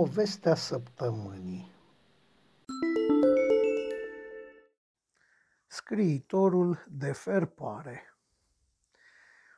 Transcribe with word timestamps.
Povestea 0.00 0.54
săptămânii 0.54 1.72
Scriitorul 5.66 6.86
de 6.88 7.12
fer 7.12 7.44
pare 7.44 8.14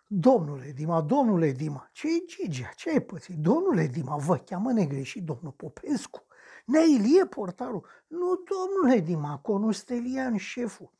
Domnule 0.06 0.70
Dima, 0.70 1.00
domnule 1.00 1.50
Dima, 1.50 1.88
ce 1.92 2.06
e 2.06 2.24
Gigea? 2.26 2.70
Ce 2.76 2.90
ai 2.90 3.00
pățit? 3.00 3.36
Domnule 3.36 3.86
Dima, 3.86 4.16
vă 4.16 4.36
cheamă 4.36 4.72
negreșit 4.72 5.24
domnul 5.24 5.52
Popescu. 5.52 6.26
Nea 6.66 6.82
Ilie 6.82 7.26
portarul. 7.26 7.86
Nu, 8.06 8.34
domnule 8.34 9.00
Dima, 9.00 9.38
conustelian 9.38 10.36
șeful. 10.36 10.90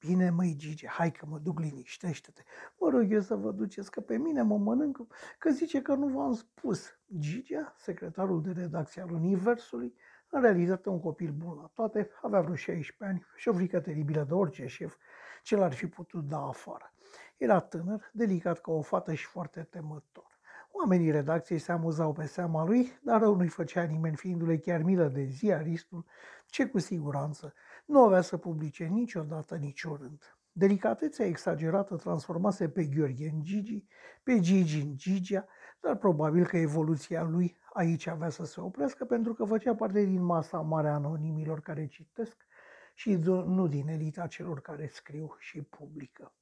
Bine, 0.00 0.30
măi, 0.30 0.54
Gigi, 0.56 0.86
hai 0.86 1.12
că 1.12 1.26
mă 1.28 1.38
duc, 1.38 1.60
liniștește-te. 1.60 2.42
Mă 2.78 2.88
rog 2.88 3.12
eu 3.12 3.20
să 3.20 3.34
vă 3.36 3.50
duceți, 3.52 3.90
că 3.90 4.00
pe 4.00 4.16
mine 4.16 4.42
mă 4.42 4.58
mănânc, 4.58 4.98
că 5.38 5.50
zice 5.50 5.82
că 5.82 5.94
nu 5.94 6.06
v-am 6.06 6.32
spus. 6.32 6.98
Gigea, 7.18 7.74
secretarul 7.78 8.42
de 8.42 8.50
redacție 8.50 9.02
al 9.02 9.10
Universului, 9.10 9.94
în 10.30 10.40
realitate 10.40 10.88
un 10.88 11.00
copil 11.00 11.32
bun 11.32 11.56
la 11.56 11.70
toate, 11.74 12.10
avea 12.22 12.40
vreo 12.40 12.54
16 12.54 13.04
ani 13.04 13.26
și 13.36 13.48
o 13.48 13.52
frică 13.52 13.80
teribilă 13.80 14.24
de 14.24 14.34
orice 14.34 14.66
șef 14.66 14.96
ce 15.42 15.56
l-ar 15.56 15.72
fi 15.72 15.86
putut 15.86 16.24
da 16.24 16.46
afară. 16.46 16.92
Era 17.36 17.60
tânăr, 17.60 18.10
delicat 18.12 18.60
ca 18.60 18.72
o 18.72 18.80
fată 18.80 19.14
și 19.14 19.26
foarte 19.26 19.62
temător. 19.62 20.38
Oamenii 20.70 21.10
redacției 21.10 21.58
se 21.58 21.72
amuzau 21.72 22.12
pe 22.12 22.26
seama 22.26 22.64
lui, 22.64 22.98
dar 23.02 23.20
rău 23.20 23.34
nu-i 23.36 23.48
făcea 23.48 23.82
nimeni, 23.82 24.16
fiindu-le 24.16 24.58
chiar 24.58 24.82
milă 24.82 25.08
de 25.08 25.24
ziaristul, 25.24 26.04
ce 26.46 26.66
cu 26.66 26.78
siguranță 26.78 27.54
nu 27.88 28.02
avea 28.02 28.20
să 28.20 28.36
publice 28.36 28.84
niciodată 28.84 29.56
niciun 29.56 29.96
rând. 30.00 30.36
Delicatețea 30.52 31.26
exagerată 31.26 31.96
transformase 31.96 32.68
pe 32.68 32.84
Gheorghe 32.84 33.28
în 33.28 33.42
Gigi, 33.42 33.84
pe 34.22 34.40
Gigi 34.40 34.80
în 34.80 34.96
Gigia, 34.96 35.46
dar 35.80 35.96
probabil 35.96 36.46
că 36.46 36.56
evoluția 36.56 37.22
lui 37.22 37.56
aici 37.72 38.06
avea 38.06 38.28
să 38.28 38.44
se 38.44 38.60
oprească 38.60 39.04
pentru 39.04 39.34
că 39.34 39.44
făcea 39.44 39.74
parte 39.74 40.04
din 40.04 40.22
masa 40.22 40.60
mare 40.60 40.88
a 40.88 40.94
anonimilor 40.94 41.60
care 41.60 41.86
citesc 41.86 42.46
și 42.94 43.14
nu 43.24 43.66
din 43.66 43.88
elita 43.88 44.26
celor 44.26 44.60
care 44.60 44.86
scriu 44.86 45.36
și 45.38 45.62
publică. 45.62 46.32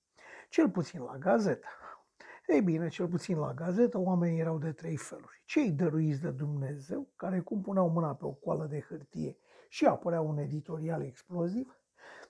Cel 0.48 0.70
puțin 0.70 1.00
la 1.00 1.16
gazetă. 1.18 1.66
Ei 2.46 2.62
bine, 2.62 2.88
cel 2.88 3.08
puțin 3.08 3.38
la 3.38 3.54
gazetă, 3.54 3.98
oamenii 3.98 4.40
erau 4.40 4.58
de 4.58 4.72
trei 4.72 4.96
feluri. 4.96 5.42
Cei 5.44 5.70
dăruiți 5.70 6.20
de 6.20 6.30
Dumnezeu, 6.30 7.08
care 7.16 7.40
cum 7.40 7.60
puneau 7.60 7.88
mâna 7.88 8.14
pe 8.14 8.24
o 8.24 8.30
coală 8.30 8.66
de 8.66 8.84
hârtie 8.88 9.36
și 9.68 9.86
apărea 9.86 10.20
un 10.20 10.38
editorial 10.38 11.02
exploziv, 11.02 11.80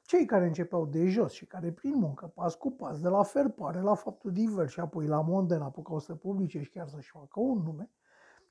cei 0.03 0.25
care 0.25 0.47
începeau 0.47 0.87
de 0.87 1.07
jos 1.07 1.33
și 1.33 1.47
care 1.47 1.73
prin 1.73 1.95
muncă, 1.95 2.27
pas 2.27 2.55
cu 2.55 2.71
pas, 2.71 3.01
de 3.01 3.09
la 3.09 3.23
ferpare 3.23 3.81
la 3.81 3.95
faptul 3.95 4.33
divers 4.33 4.73
și 4.73 4.81
apoi 4.81 5.07
la 5.07 5.21
Monden 5.21 5.63
apucau 5.63 5.99
să 5.99 6.15
publice 6.15 6.63
și 6.63 6.71
chiar 6.71 6.89
să-și 6.89 7.11
facă 7.11 7.41
un 7.41 7.63
nume, 7.63 7.91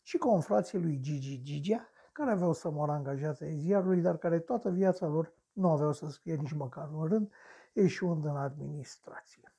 și 0.01 0.17
confrații 0.17 0.79
lui 0.79 0.99
Gigi 0.99 1.41
Gigea, 1.41 1.89
care 2.11 2.31
aveau 2.31 2.53
să 2.53 2.69
moară 2.69 2.91
angajați 2.91 3.43
ai 3.43 3.57
ziarului, 3.57 4.01
dar 4.01 4.17
care 4.17 4.39
toată 4.39 4.69
viața 4.69 5.07
lor 5.07 5.33
nu 5.51 5.69
aveau 5.69 5.93
să 5.93 6.09
scrie 6.09 6.35
nici 6.35 6.53
măcar 6.53 6.89
un 6.93 7.05
rând, 7.05 7.31
eșuând 7.73 8.25
în 8.25 8.35
administrație. 8.35 9.53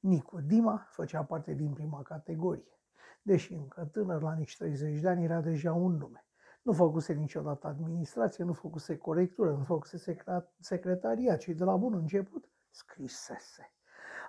Nicu 0.00 0.40
Dima 0.40 0.86
făcea 0.90 1.24
parte 1.24 1.54
din 1.54 1.72
prima 1.72 2.02
categorie. 2.02 2.80
Deși 3.22 3.52
încă 3.52 3.84
tânăr, 3.84 4.22
la 4.22 4.34
nici 4.34 4.56
30 4.56 5.00
de 5.00 5.08
ani, 5.08 5.24
era 5.24 5.40
deja 5.40 5.72
un 5.72 5.96
nume. 5.96 6.27
Nu 6.68 6.74
făcuse 6.74 7.12
niciodată 7.12 7.66
administrație, 7.66 8.44
nu 8.44 8.52
făcuse 8.52 8.96
corectură, 8.96 9.50
nu 9.50 9.64
făcuse 9.64 10.16
secretaria, 10.60 11.36
ci 11.36 11.48
de 11.48 11.64
la 11.64 11.76
bun 11.76 11.94
început 11.94 12.48
scrisese. 12.70 13.72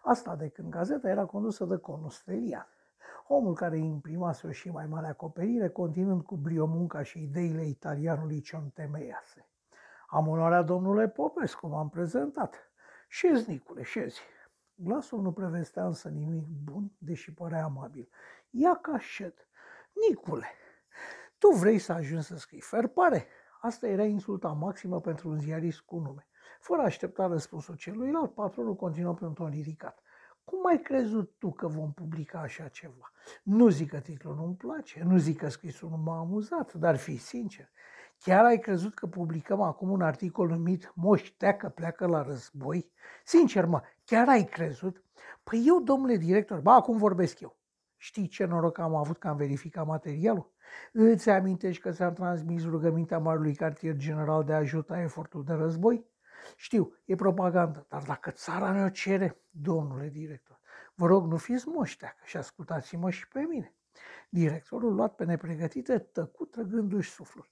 Asta 0.03 0.35
de 0.35 0.49
când 0.49 0.69
gazeta 0.69 1.09
era 1.09 1.25
condusă 1.25 1.65
de 1.65 1.77
Conustelian. 1.77 2.67
Omul 3.27 3.53
care 3.53 3.77
imprimase 3.77 4.47
o 4.47 4.51
și 4.51 4.69
mai 4.69 4.85
mare 4.85 5.07
acoperire, 5.07 5.69
continuând 5.69 6.21
cu 6.23 6.35
brio 6.35 6.65
munca 6.65 7.03
și 7.03 7.21
ideile 7.21 7.65
italianului 7.65 8.41
ce 8.41 8.55
o 8.55 8.59
întemeiase. 8.59 9.47
Am 10.07 10.27
onoarea 10.27 10.61
domnule 10.61 11.07
Popescu, 11.07 11.67
m-am 11.67 11.89
prezentat. 11.89 12.55
Șezi, 13.07 13.49
Nicule, 13.49 13.83
șezi. 13.83 14.21
Glasul 14.75 15.21
nu 15.21 15.31
prevestea 15.31 15.85
însă 15.85 16.09
nimic 16.09 16.45
bun, 16.63 16.91
deși 16.97 17.33
părea 17.33 17.63
amabil. 17.63 18.09
Ia 18.49 18.75
ca 18.75 18.99
șed. 18.99 19.33
Nicule, 20.09 20.47
tu 21.39 21.49
vrei 21.49 21.77
să 21.77 21.91
ajungi 21.91 22.25
să 22.25 22.37
scrii 22.37 22.61
ferpare? 22.61 23.27
Asta 23.61 23.87
era 23.87 24.03
insulta 24.03 24.47
maximă 24.47 25.01
pentru 25.01 25.29
un 25.29 25.39
ziarist 25.39 25.79
cu 25.79 25.97
nume. 25.97 26.27
Fără 26.59 26.81
a 26.81 26.83
aștepta 26.83 27.27
răspunsul 27.27 27.75
celuilalt, 27.75 28.33
patronul 28.33 28.75
continuă 28.75 29.13
pe 29.13 29.25
un 29.25 29.33
ton 29.33 29.49
ridicat. 29.49 29.99
Cum 30.43 30.65
ai 30.65 30.79
crezut 30.79 31.31
tu 31.37 31.51
că 31.51 31.67
vom 31.67 31.93
publica 31.93 32.39
așa 32.39 32.67
ceva? 32.67 33.11
Nu 33.43 33.69
zic 33.69 33.89
că 33.89 33.99
titlul 33.99 34.35
nu-mi 34.35 34.55
place, 34.55 35.03
nu 35.03 35.17
zic 35.17 35.37
că 35.37 35.49
scrisul 35.49 35.89
nu 35.89 35.97
m-a 35.97 36.19
amuzat, 36.19 36.73
dar 36.73 36.95
fi 36.95 37.17
sincer. 37.17 37.69
Chiar 38.23 38.45
ai 38.45 38.59
crezut 38.59 38.93
că 38.93 39.07
publicăm 39.07 39.61
acum 39.61 39.89
un 39.89 40.01
articol 40.01 40.47
numit 40.47 40.91
Moș 40.95 41.29
Teacă 41.37 41.69
pleacă 41.69 42.05
la 42.05 42.21
război? 42.21 42.91
Sincer, 43.23 43.65
mă, 43.65 43.81
chiar 44.05 44.27
ai 44.27 44.43
crezut? 44.43 45.03
Păi 45.43 45.63
eu, 45.67 45.79
domnule 45.79 46.17
director, 46.17 46.59
ba, 46.59 46.73
acum 46.73 46.97
vorbesc 46.97 47.39
eu. 47.39 47.57
Știi 47.97 48.27
ce 48.27 48.45
noroc 48.45 48.77
am 48.77 48.95
avut 48.95 49.17
că 49.17 49.27
am 49.27 49.37
verificat 49.37 49.85
materialul? 49.85 50.51
Îți 50.91 51.29
amintești 51.29 51.81
că 51.81 51.91
ți-am 51.91 52.13
transmis 52.13 52.63
rugămintea 52.63 53.19
Marului 53.19 53.55
Cartier 53.55 53.95
General 53.95 54.43
de 54.43 54.53
a 54.53 54.57
ajuta 54.57 55.01
efortul 55.01 55.43
de 55.43 55.53
război? 55.53 56.05
Știu, 56.55 56.93
e 57.05 57.15
propagandă, 57.15 57.85
dar 57.89 58.03
dacă 58.03 58.31
țara 58.31 58.71
ne-o 58.71 58.89
cere, 58.89 59.41
domnule 59.49 60.09
director, 60.09 60.59
vă 60.95 61.05
rog, 61.05 61.25
nu 61.25 61.37
fiți 61.37 61.67
moșteacă 61.67 62.21
și 62.23 62.37
ascultați-mă 62.37 63.09
și 63.09 63.27
pe 63.27 63.39
mine. 63.39 63.73
Directorul, 64.29 64.93
luat 64.93 65.15
pe 65.15 65.25
nepregătite, 65.25 65.97
tăcut 65.97 66.51
trăgându-și 66.51 67.09
suflul. 67.09 67.49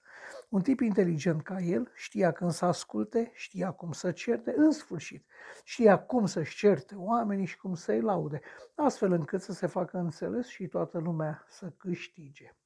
Un 0.48 0.60
tip 0.60 0.80
inteligent 0.80 1.42
ca 1.42 1.58
el 1.58 1.90
știa 1.94 2.32
când 2.32 2.50
să 2.50 2.64
asculte, 2.64 3.30
știa 3.34 3.70
cum 3.70 3.92
să 3.92 4.12
certe, 4.12 4.54
în 4.56 4.70
sfârșit, 4.70 5.26
știa 5.64 5.98
cum 5.98 6.26
să-și 6.26 6.56
certe 6.56 6.94
oamenii 6.94 7.46
și 7.46 7.58
cum 7.58 7.74
să-i 7.74 8.00
laude, 8.00 8.40
astfel 8.74 9.12
încât 9.12 9.40
să 9.40 9.52
se 9.52 9.66
facă 9.66 9.98
înțeles 9.98 10.46
și 10.46 10.66
toată 10.66 10.98
lumea 10.98 11.44
să 11.48 11.72
câștige. 11.76 12.56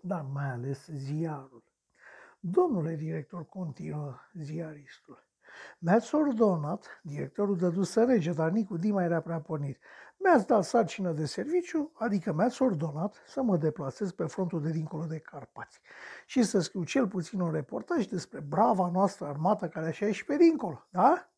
Dar 0.00 0.26
mai 0.32 0.50
ales 0.50 0.86
ziarul. 0.86 1.64
Domnule 2.40 2.94
director, 2.94 3.46
continuă 3.46 4.14
ziaristul, 4.40 5.26
mi-ați 5.78 6.14
ordonat, 6.14 7.00
directorul 7.02 7.56
dăduse 7.56 8.04
rege, 8.04 8.32
dar 8.32 8.50
Nicu 8.50 8.76
Dima 8.76 9.02
era 9.02 9.20
prea 9.20 9.40
pornit. 9.40 9.78
Mi-ați 10.16 10.46
dat 10.46 10.64
sarcină 10.64 11.12
de 11.12 11.26
serviciu, 11.26 11.92
adică 11.94 12.32
mi-ați 12.32 12.62
ordonat 12.62 13.22
să 13.26 13.42
mă 13.42 13.56
deplasez 13.56 14.12
pe 14.12 14.24
frontul 14.24 14.62
de 14.62 14.70
dincolo 14.70 15.04
de 15.04 15.18
Carpați 15.18 15.80
și 16.26 16.42
să 16.42 16.60
scriu 16.60 16.84
cel 16.84 17.08
puțin 17.08 17.40
un 17.40 17.52
reportaj 17.52 18.06
despre 18.06 18.40
brava 18.40 18.90
noastră 18.90 19.26
armată 19.26 19.68
care 19.68 19.86
așa 19.86 20.06
e 20.06 20.12
și 20.12 20.24
pe 20.24 20.36
dincolo, 20.36 20.86
da? 20.90 21.30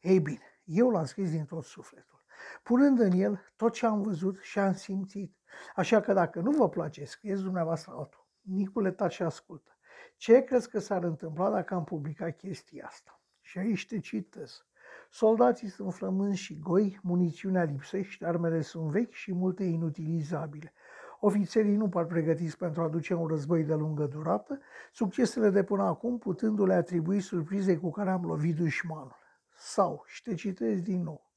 Ei 0.00 0.20
bine, 0.20 0.60
eu 0.64 0.90
l-am 0.90 1.04
scris 1.04 1.30
din 1.30 1.44
tot 1.44 1.64
sufletul, 1.64 2.17
punând 2.62 2.98
în 2.98 3.10
el 3.10 3.40
tot 3.56 3.72
ce 3.72 3.86
am 3.86 4.02
văzut 4.02 4.38
și 4.38 4.58
am 4.58 4.72
simțit. 4.72 5.36
Așa 5.74 6.00
că 6.00 6.12
dacă 6.12 6.40
nu 6.40 6.50
vă 6.50 6.68
place, 6.68 7.04
scrieți 7.04 7.42
dumneavoastră 7.42 7.92
altul. 7.96 8.26
Nicule, 8.40 8.90
taci 8.90 9.12
și 9.12 9.22
ascultă. 9.22 9.76
Ce 10.16 10.40
crezi 10.40 10.70
că 10.70 10.78
s-ar 10.78 11.04
întâmpla 11.04 11.50
dacă 11.50 11.74
am 11.74 11.84
publicat 11.84 12.36
chestia 12.36 12.86
asta? 12.86 13.20
Și 13.40 13.58
aici 13.58 13.86
te 13.86 13.98
citesc. 13.98 14.66
Soldații 15.10 15.68
sunt 15.68 15.94
flămânzi 15.94 16.38
și 16.38 16.58
goi, 16.58 16.98
munițiunea 17.02 17.62
lipsește, 17.62 18.26
armele 18.26 18.60
sunt 18.60 18.90
vechi 18.90 19.12
și 19.12 19.34
multe 19.34 19.64
inutilizabile. 19.64 20.72
Ofițerii 21.20 21.76
nu 21.76 21.88
par 21.88 22.04
pregătiți 22.04 22.56
pentru 22.56 22.82
a 22.82 22.88
duce 22.88 23.14
un 23.14 23.26
război 23.26 23.64
de 23.64 23.74
lungă 23.74 24.04
durată, 24.04 24.60
succesele 24.92 25.50
de 25.50 25.62
până 25.62 25.82
acum 25.82 26.18
putându-le 26.18 26.74
atribui 26.74 27.20
surprizei 27.20 27.78
cu 27.78 27.90
care 27.90 28.10
am 28.10 28.24
lovit 28.24 28.56
dușmanul. 28.56 29.16
Sau, 29.56 30.04
și 30.06 30.22
te 30.22 30.34
citesc 30.34 30.82
din 30.82 31.02
nou, 31.02 31.27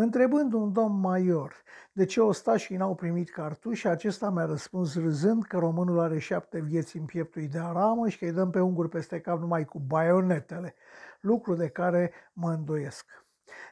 Întrebând 0.00 0.52
un 0.52 0.72
domn 0.72 1.00
major 1.00 1.54
de 1.92 2.04
ce 2.04 2.20
ostașii 2.20 2.76
n-au 2.76 2.94
primit 2.94 3.30
cartuși, 3.30 3.88
acesta 3.88 4.30
mi-a 4.30 4.44
răspuns 4.44 4.94
râzând 4.94 5.44
că 5.44 5.58
românul 5.58 5.98
are 5.98 6.18
șapte 6.18 6.60
vieți 6.60 6.96
în 6.96 7.04
pieptul 7.04 7.46
de 7.50 7.58
aramă 7.58 8.08
și 8.08 8.18
că 8.18 8.24
îi 8.24 8.32
dăm 8.32 8.50
pe 8.50 8.60
unguri 8.60 8.88
peste 8.88 9.20
cap 9.20 9.40
numai 9.40 9.64
cu 9.64 9.78
baionetele, 9.78 10.74
lucru 11.20 11.54
de 11.54 11.68
care 11.68 12.12
mă 12.32 12.50
îndoiesc. 12.50 13.26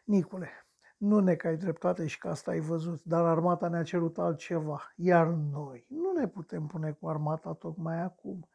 Nicule, 0.04 0.48
nu 0.96 1.18
ne 1.18 1.34
că 1.34 1.46
ai 1.46 1.56
dreptate 1.56 2.06
și 2.06 2.18
că 2.18 2.28
asta 2.28 2.50
ai 2.50 2.60
văzut, 2.60 3.02
dar 3.02 3.24
armata 3.24 3.68
ne-a 3.68 3.82
cerut 3.82 4.18
altceva, 4.18 4.92
iar 4.96 5.26
noi 5.26 5.86
nu 5.88 6.12
ne 6.12 6.28
putem 6.28 6.66
pune 6.66 6.90
cu 7.00 7.08
armata 7.08 7.52
tocmai 7.52 8.02
acum. 8.02 8.48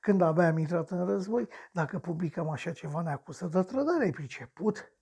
Când 0.00 0.20
abia 0.20 0.48
am 0.48 0.58
intrat 0.58 0.90
în 0.90 1.06
război, 1.06 1.48
dacă 1.72 1.98
publicăm 1.98 2.48
așa 2.48 2.72
ceva 2.72 3.02
ne 3.02 3.10
acuză 3.10 3.46
de 3.46 3.62
trădare, 3.62 4.04
ai 4.04 4.10
priceput? 4.10 4.92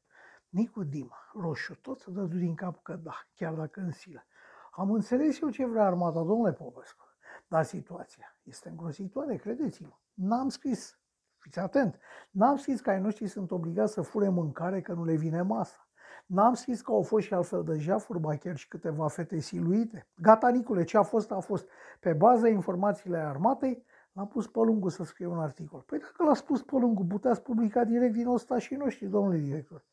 Nicu 0.48 0.82
Dima, 0.82 1.30
roșu, 1.32 1.74
tot 1.74 2.06
dă 2.06 2.22
din 2.22 2.54
cap 2.54 2.82
că 2.82 2.96
da, 3.02 3.26
chiar 3.34 3.54
dacă 3.54 3.80
în 3.80 3.92
silă. 3.92 4.26
Am 4.70 4.90
înțeles 4.90 5.40
eu 5.40 5.50
ce 5.50 5.66
vrea 5.66 5.84
armata, 5.84 6.22
domnule 6.22 6.52
Popescu, 6.52 7.04
dar 7.48 7.64
situația 7.64 8.36
este 8.42 8.68
îngrozitoare, 8.68 9.36
credeți-mă. 9.36 9.98
N-am 10.14 10.48
scris, 10.48 10.98
fiți 11.38 11.58
atent, 11.58 11.98
n-am 12.30 12.56
scris 12.56 12.80
că 12.80 12.90
ai 12.90 13.00
noștri 13.00 13.26
sunt 13.26 13.50
obligați 13.50 13.92
să 13.92 14.02
fure 14.02 14.28
mâncare 14.28 14.80
că 14.80 14.92
nu 14.92 15.04
le 15.04 15.14
vine 15.14 15.42
masa. 15.42 15.88
N-am 16.26 16.54
scris 16.54 16.80
că 16.80 16.92
au 16.92 17.02
fost 17.02 17.26
și 17.26 17.34
altfel 17.34 17.64
de 17.64 17.78
jafuri, 17.78 18.20
ba 18.20 18.36
chiar 18.36 18.56
și 18.56 18.68
câteva 18.68 19.08
fete 19.08 19.38
siluite. 19.38 20.06
Gata, 20.16 20.48
Nicule, 20.48 20.84
ce 20.84 20.96
a 20.96 21.02
fost, 21.02 21.30
a 21.30 21.40
fost. 21.40 21.68
Pe 22.00 22.12
baza 22.12 22.48
informațiile 22.48 23.18
armatei, 23.18 23.84
L-am 24.16 24.28
pus 24.28 24.46
pe 24.46 24.58
lungul 24.58 24.90
să 24.90 25.04
scrie 25.04 25.26
un 25.26 25.38
articol. 25.38 25.80
Păi 25.80 25.98
dacă 25.98 26.24
l-a 26.24 26.34
spus 26.34 26.62
pe 26.62 26.76
lungul, 26.76 27.04
puteți 27.04 27.42
publica 27.42 27.84
direct 27.84 28.12
din 28.12 28.26
ăsta 28.26 28.58
și 28.58 28.74
noștri, 28.74 29.06
domnule 29.06 29.38
director. 29.38 29.84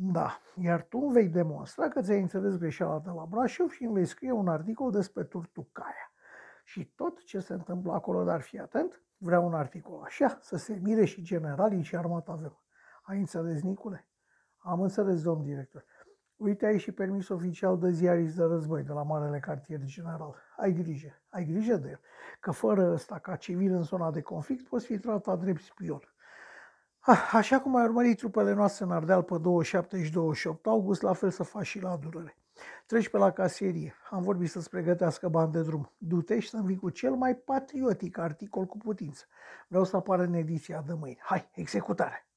Da, 0.00 0.40
iar 0.54 0.82
tu 0.82 0.98
vei 0.98 1.28
demonstra 1.28 1.88
că 1.88 2.00
ți-ai 2.00 2.20
înțeles 2.20 2.56
greșeala 2.56 2.98
de 2.98 3.10
la 3.10 3.24
Brașov 3.24 3.70
și 3.70 3.84
îmi 3.84 3.94
vei 3.94 4.04
scrie 4.04 4.32
un 4.32 4.48
articol 4.48 4.90
despre 4.90 5.24
Turtucaia. 5.24 6.12
Și 6.64 6.84
tot 6.84 7.24
ce 7.24 7.40
se 7.40 7.52
întâmplă 7.52 7.92
acolo, 7.92 8.24
dar 8.24 8.40
fii 8.40 8.58
atent, 8.58 9.02
vreau 9.16 9.46
un 9.46 9.54
articol 9.54 10.02
așa, 10.04 10.38
să 10.40 10.56
se 10.56 10.78
mire 10.82 11.04
și 11.04 11.22
generalii 11.22 11.82
și 11.82 11.96
armata 11.96 12.32
avem. 12.32 12.58
Ai 13.02 13.18
înțeles, 13.18 13.62
Nicule? 13.62 14.08
Am 14.58 14.80
înțeles, 14.80 15.22
domn 15.22 15.42
director. 15.42 15.84
Uite, 16.36 16.66
ai 16.66 16.78
și 16.78 16.92
permis 16.92 17.28
oficial 17.28 17.78
de 17.78 17.90
ziarist 17.90 18.36
de 18.36 18.42
război 18.42 18.82
de 18.82 18.92
la 18.92 19.02
Marele 19.02 19.38
Cartier 19.38 19.80
General. 19.84 20.34
Ai 20.56 20.72
grijă, 20.72 21.22
ai 21.28 21.44
grijă 21.44 21.76
de 21.76 21.88
el, 21.88 22.00
că 22.40 22.50
fără 22.50 22.92
ăsta, 22.92 23.18
ca 23.18 23.36
civil 23.36 23.72
în 23.72 23.82
zona 23.82 24.10
de 24.10 24.20
conflict, 24.20 24.68
poți 24.68 24.86
fi 24.86 24.98
tratat 24.98 25.38
drept 25.38 25.60
spion. 25.60 26.00
Ah, 27.10 27.30
așa 27.32 27.60
cum 27.60 27.76
ai 27.76 27.84
urmărit 27.84 28.16
trupele 28.16 28.52
noastre 28.52 28.84
în 28.84 28.90
Ardeal 28.90 29.22
pe 29.22 29.38
27 29.38 30.04
și 30.04 30.12
28 30.12 30.66
august, 30.66 31.02
la 31.02 31.12
fel 31.12 31.30
să 31.30 31.42
faci 31.42 31.66
și 31.66 31.80
la 31.80 31.96
Durere. 31.96 32.36
Treci 32.86 33.08
pe 33.08 33.18
la 33.18 33.30
casierie. 33.30 33.94
Am 34.10 34.22
vorbit 34.22 34.50
să-ți 34.50 34.70
pregătească 34.70 35.28
bani 35.28 35.52
de 35.52 35.62
drum. 35.62 35.92
Du-te 35.98 36.38
și 36.38 36.48
să 36.48 36.60
vii 36.64 36.76
cu 36.76 36.90
cel 36.90 37.14
mai 37.14 37.34
patriotic 37.34 38.18
articol 38.18 38.64
cu 38.64 38.76
putință. 38.78 39.24
Vreau 39.68 39.84
să 39.84 39.96
apară 39.96 40.22
în 40.22 40.32
ediția 40.32 40.82
de 40.86 40.92
mâine. 40.92 41.18
Hai, 41.20 41.50
executare! 41.54 42.28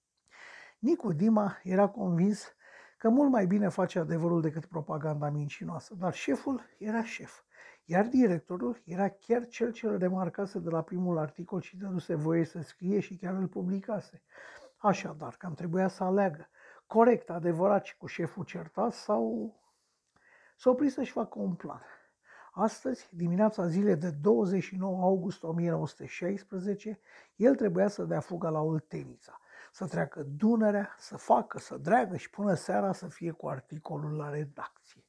Nicu 0.79 1.13
Dima 1.13 1.57
era 1.63 1.88
convins 1.88 2.56
că 2.97 3.09
mult 3.09 3.31
mai 3.31 3.45
bine 3.45 3.67
face 3.67 4.00
adevărul 4.00 4.41
decât 4.41 4.65
propaganda 4.65 5.29
mincinoasă, 5.29 5.95
dar 6.00 6.13
șeful 6.13 6.62
era 6.77 7.03
șef, 7.03 7.41
iar 7.85 8.07
directorul 8.07 8.81
era 8.85 9.09
chiar 9.09 9.47
cel 9.47 9.71
ce 9.71 9.87
îl 9.87 9.97
remarcase 9.97 10.59
de 10.59 10.69
la 10.69 10.81
primul 10.81 11.17
articol 11.17 11.61
și 11.61 11.77
dăduse 11.77 12.15
voie 12.15 12.45
să 12.45 12.61
scrie 12.61 12.99
și 12.99 13.15
chiar 13.15 13.33
îl 13.33 13.47
publicase. 13.47 14.21
Așadar, 14.77 15.35
cam 15.37 15.53
trebuia 15.53 15.87
să 15.87 16.03
aleagă 16.03 16.49
corect, 16.87 17.29
adevărat 17.29 17.85
și 17.85 17.97
cu 17.97 18.05
șeful 18.05 18.43
certat 18.43 18.93
sau 18.93 19.55
să 20.57 20.69
opri 20.69 20.89
să-și 20.89 21.11
facă 21.11 21.39
un 21.39 21.53
plan. 21.53 21.81
Astăzi, 22.51 23.09
dimineața 23.11 23.67
zilei 23.67 23.95
de 23.95 24.09
29 24.09 25.01
august 25.01 25.43
1916, 25.43 26.99
el 27.35 27.55
trebuia 27.55 27.87
să 27.87 28.03
dea 28.03 28.19
fuga 28.19 28.49
la 28.49 28.61
Oltenița, 28.61 29.39
să 29.71 29.87
treacă 29.87 30.23
Dunărea, 30.23 30.95
să 30.97 31.17
facă, 31.17 31.59
să 31.59 31.77
dreagă 31.77 32.17
și 32.17 32.29
până 32.29 32.53
seara 32.53 32.93
să 32.93 33.07
fie 33.07 33.31
cu 33.31 33.47
articolul 33.47 34.15
la 34.15 34.29
redacție. 34.29 35.05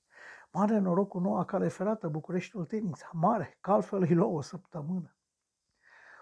Mare 0.55 0.79
noroc 0.79 1.09
cu 1.09 1.19
noua 1.19 1.45
cale 1.45 1.69
ferată 1.69 2.09
București-Oltenița, 2.09 3.11
mare, 3.13 3.59
că 3.61 3.71
altfel 3.71 4.01
îi 4.01 4.15
lua 4.15 4.27
o 4.27 4.41
săptămână. 4.41 5.17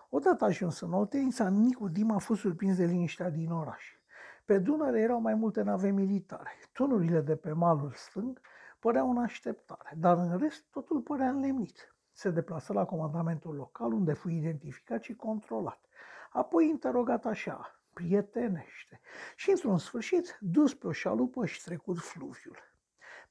Odată 0.08 0.44
ajuns 0.44 0.80
în 0.80 0.92
Oltenița, 0.92 1.48
Nicu 1.48 1.88
Dim 1.88 2.10
a 2.10 2.18
fost 2.18 2.40
surprins 2.40 2.76
de 2.76 2.84
liniștea 2.84 3.30
din 3.30 3.50
oraș. 3.50 3.98
Pe 4.44 4.58
Dunăre 4.58 5.00
erau 5.00 5.20
mai 5.20 5.34
multe 5.34 5.62
nave 5.62 5.90
militare. 5.90 6.50
Tunurile 6.72 7.20
de 7.20 7.36
pe 7.36 7.52
malul 7.52 7.92
stâng 7.94 8.40
păreau 8.78 9.10
în 9.10 9.18
așteptare, 9.18 9.94
dar 9.96 10.16
în 10.16 10.38
rest 10.38 10.64
totul 10.70 11.00
părea 11.00 11.28
înlemnit. 11.28 11.94
Se 12.12 12.30
deplasă 12.30 12.72
la 12.72 12.84
comandamentul 12.84 13.54
local, 13.54 13.92
unde 13.92 14.12
fu 14.12 14.28
identificat 14.28 15.02
și 15.02 15.14
controlat. 15.14 15.80
Apoi 16.30 16.68
interogat 16.68 17.24
așa, 17.24 17.80
prietenește, 17.92 19.00
și 19.36 19.50
într-un 19.50 19.78
sfârșit 19.78 20.38
dus 20.40 20.74
pe 20.74 20.86
o 20.86 20.92
șalupă 20.92 21.46
și 21.46 21.62
trecut 21.62 21.98
fluviul. 21.98 22.69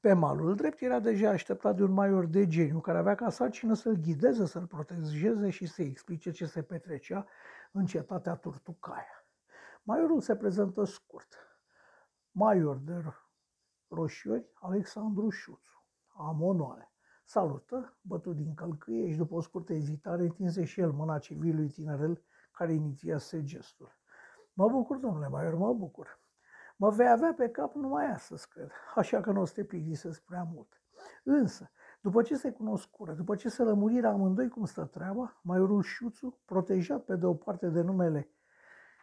Pe 0.00 0.12
malul 0.12 0.54
drept 0.54 0.80
era 0.80 1.00
deja 1.00 1.30
așteptat 1.30 1.76
de 1.76 1.82
un 1.82 1.92
maior 1.92 2.26
de 2.26 2.46
geniu 2.46 2.80
care 2.80 2.98
avea 2.98 3.14
ca 3.14 3.30
sarcină 3.30 3.74
să-l 3.74 3.94
ghideze, 3.94 4.46
să-l 4.46 4.66
protejeze 4.66 5.50
și 5.50 5.66
să-i 5.66 5.86
explice 5.86 6.30
ce 6.30 6.46
se 6.46 6.62
petrecea 6.62 7.26
în 7.72 7.86
cetatea 7.86 8.34
Turtucaia. 8.34 9.24
Maiorul 9.82 10.20
se 10.20 10.36
prezentă 10.36 10.84
scurt. 10.84 11.34
Maior 12.30 12.76
de 12.76 13.02
roșiori, 13.88 14.50
Alexandru 14.54 15.30
Șuțu. 15.30 15.84
Am 16.06 16.42
onoare. 16.42 16.92
Salută, 17.24 17.98
bătut 18.00 18.36
din 18.36 18.54
călcâie 18.54 19.10
și 19.10 19.16
după 19.16 19.34
o 19.34 19.40
scurtă 19.40 19.72
ezitare 19.72 20.22
întinse 20.22 20.64
și 20.64 20.80
el 20.80 20.92
mâna 20.92 21.18
civilului 21.18 21.68
tinerel 21.68 22.24
care 22.52 22.72
inițiase 22.72 23.42
gestul. 23.42 23.98
Mă 24.52 24.68
bucur, 24.68 24.96
domnule 24.96 25.28
Maior, 25.28 25.54
mă 25.54 25.72
bucur. 25.72 26.19
Mă 26.80 26.90
vei 26.90 27.08
avea 27.08 27.34
pe 27.36 27.48
cap 27.48 27.74
numai 27.74 28.06
astăzi, 28.06 28.48
cred, 28.48 28.70
așa 28.94 29.20
că 29.20 29.32
nu 29.32 29.40
o 29.40 29.44
să 29.44 29.52
te 29.54 29.64
plictisesc 29.64 30.22
prea 30.22 30.48
mult. 30.54 30.82
Însă, 31.24 31.70
după 32.00 32.22
ce 32.22 32.36
se 32.36 32.50
cunoscură, 32.50 33.12
după 33.12 33.34
ce 33.34 33.48
se 33.48 33.62
lămuriră 33.62 34.08
amândoi 34.08 34.48
cum 34.48 34.64
stă 34.64 34.84
treaba, 34.84 35.40
Maiorul 35.42 35.82
Șuțu, 35.82 36.40
protejat 36.44 37.04
pe 37.04 37.16
de 37.16 37.26
o 37.26 37.34
parte 37.34 37.68
de 37.68 37.80
numele 37.80 38.30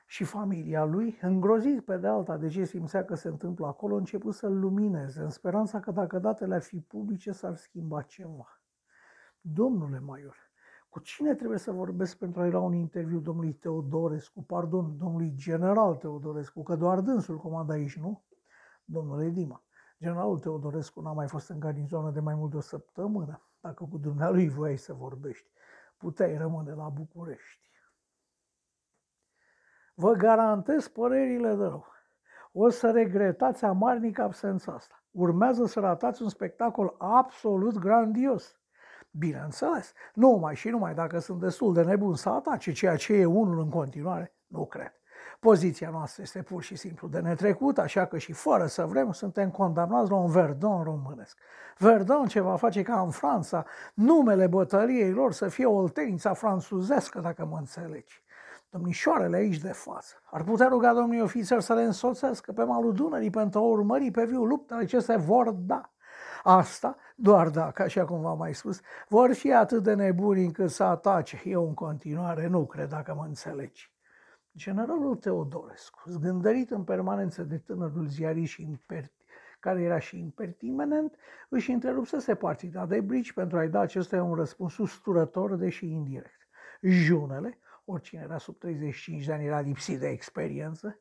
și 0.05 0.23
familia 0.23 0.83
lui, 0.83 1.17
îngrozit 1.21 1.85
pe 1.85 1.97
de 1.97 2.07
alta 2.07 2.37
de 2.37 2.47
ce 2.47 2.63
simțea 2.63 3.05
că 3.05 3.15
se 3.15 3.27
întâmplă 3.27 3.67
acolo, 3.67 3.95
a 3.95 3.97
început 3.97 4.33
să-l 4.33 4.59
lumineze, 4.59 5.21
în 5.21 5.29
speranța 5.29 5.79
că 5.79 5.91
dacă 5.91 6.19
datele 6.19 6.55
ar 6.55 6.61
fi 6.61 6.79
publice, 6.79 7.31
s-ar 7.31 7.55
schimba 7.55 8.01
ceva. 8.01 8.61
Domnule 9.41 9.99
Maior, 9.99 10.46
cu 10.97 11.03
cine 11.03 11.35
trebuie 11.35 11.57
să 11.57 11.71
vorbesc 11.71 12.17
pentru 12.17 12.41
a-i 12.41 12.49
lua 12.49 12.59
un 12.59 12.73
interviu 12.73 13.19
domnului 13.19 13.53
Teodorescu, 13.53 14.43
pardon, 14.43 14.97
domnului 14.97 15.33
general 15.35 15.95
Teodorescu, 15.95 16.63
că 16.63 16.75
doar 16.75 16.99
dânsul 16.99 17.37
comanda 17.37 17.73
aici, 17.73 17.97
nu? 17.97 18.23
Domnule 18.85 19.29
Dima, 19.29 19.63
generalul 19.99 20.39
Teodorescu 20.39 21.01
n-a 21.01 21.11
mai 21.11 21.27
fost 21.27 21.49
în 21.49 21.59
garnizonă 21.59 22.11
de 22.11 22.19
mai 22.19 22.35
mult 22.35 22.51
de 22.51 22.57
o 22.57 22.59
săptămână. 22.59 23.41
Dacă 23.59 23.87
cu 23.91 23.97
dumnealui 23.97 24.49
voiai 24.49 24.77
să 24.77 24.93
vorbești, 24.93 25.49
puteai 25.97 26.37
rămâne 26.37 26.73
la 26.73 26.89
București. 26.89 27.69
Vă 29.93 30.13
garantez 30.13 30.87
părerile 30.87 31.55
de 31.55 31.63
rău. 31.63 31.85
O 32.51 32.69
să 32.69 32.91
regretați 32.91 33.65
amarnic 33.65 34.19
absența 34.19 34.73
asta. 34.73 35.03
Urmează 35.11 35.65
să 35.65 35.79
ratați 35.79 36.21
un 36.21 36.29
spectacol 36.29 36.95
absolut 36.97 37.77
grandios. 37.77 38.59
Bineînțeles, 39.17 39.91
numai 40.13 40.55
și 40.55 40.69
numai 40.69 40.93
dacă 40.93 41.19
sunt 41.19 41.39
destul 41.39 41.73
de 41.73 41.83
nebun 41.83 42.15
să 42.15 42.29
atace 42.29 42.71
ceea 42.71 42.95
ce 42.95 43.13
e 43.13 43.25
unul 43.25 43.59
în 43.59 43.69
continuare, 43.69 44.33
nu 44.47 44.65
cred. 44.65 44.91
Poziția 45.39 45.89
noastră 45.89 46.21
este 46.21 46.41
pur 46.41 46.61
și 46.61 46.75
simplu 46.75 47.07
de 47.07 47.19
netrecut, 47.19 47.77
așa 47.77 48.05
că 48.05 48.17
și 48.17 48.31
fără 48.31 48.65
să 48.65 48.85
vrem 48.85 49.11
suntem 49.11 49.49
condamnați 49.49 50.09
la 50.09 50.15
un 50.15 50.31
Verdun 50.31 50.83
românesc. 50.83 51.37
Verdun 51.77 52.27
ce 52.27 52.39
va 52.39 52.55
face 52.55 52.81
ca 52.81 53.01
în 53.01 53.09
Franța 53.09 53.65
numele 53.93 54.47
bătăliei 54.47 55.11
lor 55.11 55.33
să 55.33 55.47
fie 55.47 55.65
oltenița 55.65 56.33
franțuzească, 56.33 57.19
dacă 57.19 57.45
mă 57.45 57.57
înțelegi 57.57 58.25
domnișoarele 58.69 59.37
aici 59.37 59.57
de 59.57 59.71
față. 59.71 60.15
Ar 60.31 60.43
putea 60.43 60.67
ruga 60.67 60.93
domnii 60.93 61.21
ofițeri 61.21 61.63
să 61.63 61.73
le 61.73 61.83
însoțească 61.83 62.51
pe 62.51 62.63
malul 62.63 62.93
Dunării 62.93 63.29
pentru 63.29 63.59
a 63.59 63.61
urmări 63.61 64.11
pe 64.11 64.25
viu 64.25 64.43
luptele 64.43 64.85
ce 64.85 64.99
se 64.99 65.15
vor 65.15 65.49
da. 65.51 65.91
Asta 66.43 66.97
doar 67.15 67.49
dacă, 67.49 67.81
așa 67.81 68.05
cum 68.05 68.21
v-am 68.21 68.37
mai 68.37 68.55
spus, 68.55 68.81
vor 69.07 69.33
fi 69.33 69.53
atât 69.53 69.83
de 69.83 69.93
nebuni 69.93 70.43
încât 70.43 70.69
să 70.69 70.83
atace. 70.83 71.41
Eu 71.45 71.67
în 71.67 71.73
continuare 71.73 72.47
nu 72.47 72.65
cred 72.65 72.89
dacă 72.89 73.13
mă 73.13 73.23
înțelegi. 73.27 73.91
Generalul 74.55 75.15
Teodorescu, 75.15 76.01
zgândărit 76.05 76.71
în 76.71 76.83
permanență 76.83 77.43
de 77.43 77.57
tânărul 77.57 78.07
ziarist 78.07 78.51
și 78.51 78.61
imperti, 78.61 79.23
care 79.59 79.81
era 79.81 79.99
și 79.99 80.19
impertinent, 80.19 81.15
își 81.49 81.71
întrerupsese 81.71 82.35
partida 82.35 82.85
de 82.85 83.01
brici 83.01 83.33
pentru 83.33 83.57
a-i 83.57 83.69
da 83.69 83.79
acestuia 83.79 84.23
un 84.23 84.35
răspuns 84.35 84.77
usturător, 84.77 85.55
deși 85.55 85.85
indirect. 85.85 86.47
Junele, 86.81 87.59
oricine 87.85 88.21
era 88.23 88.37
sub 88.37 88.57
35 88.57 89.25
de 89.25 89.33
ani 89.33 89.45
era 89.45 89.59
lipsit 89.59 89.99
de 89.99 90.07
experiență, 90.07 90.99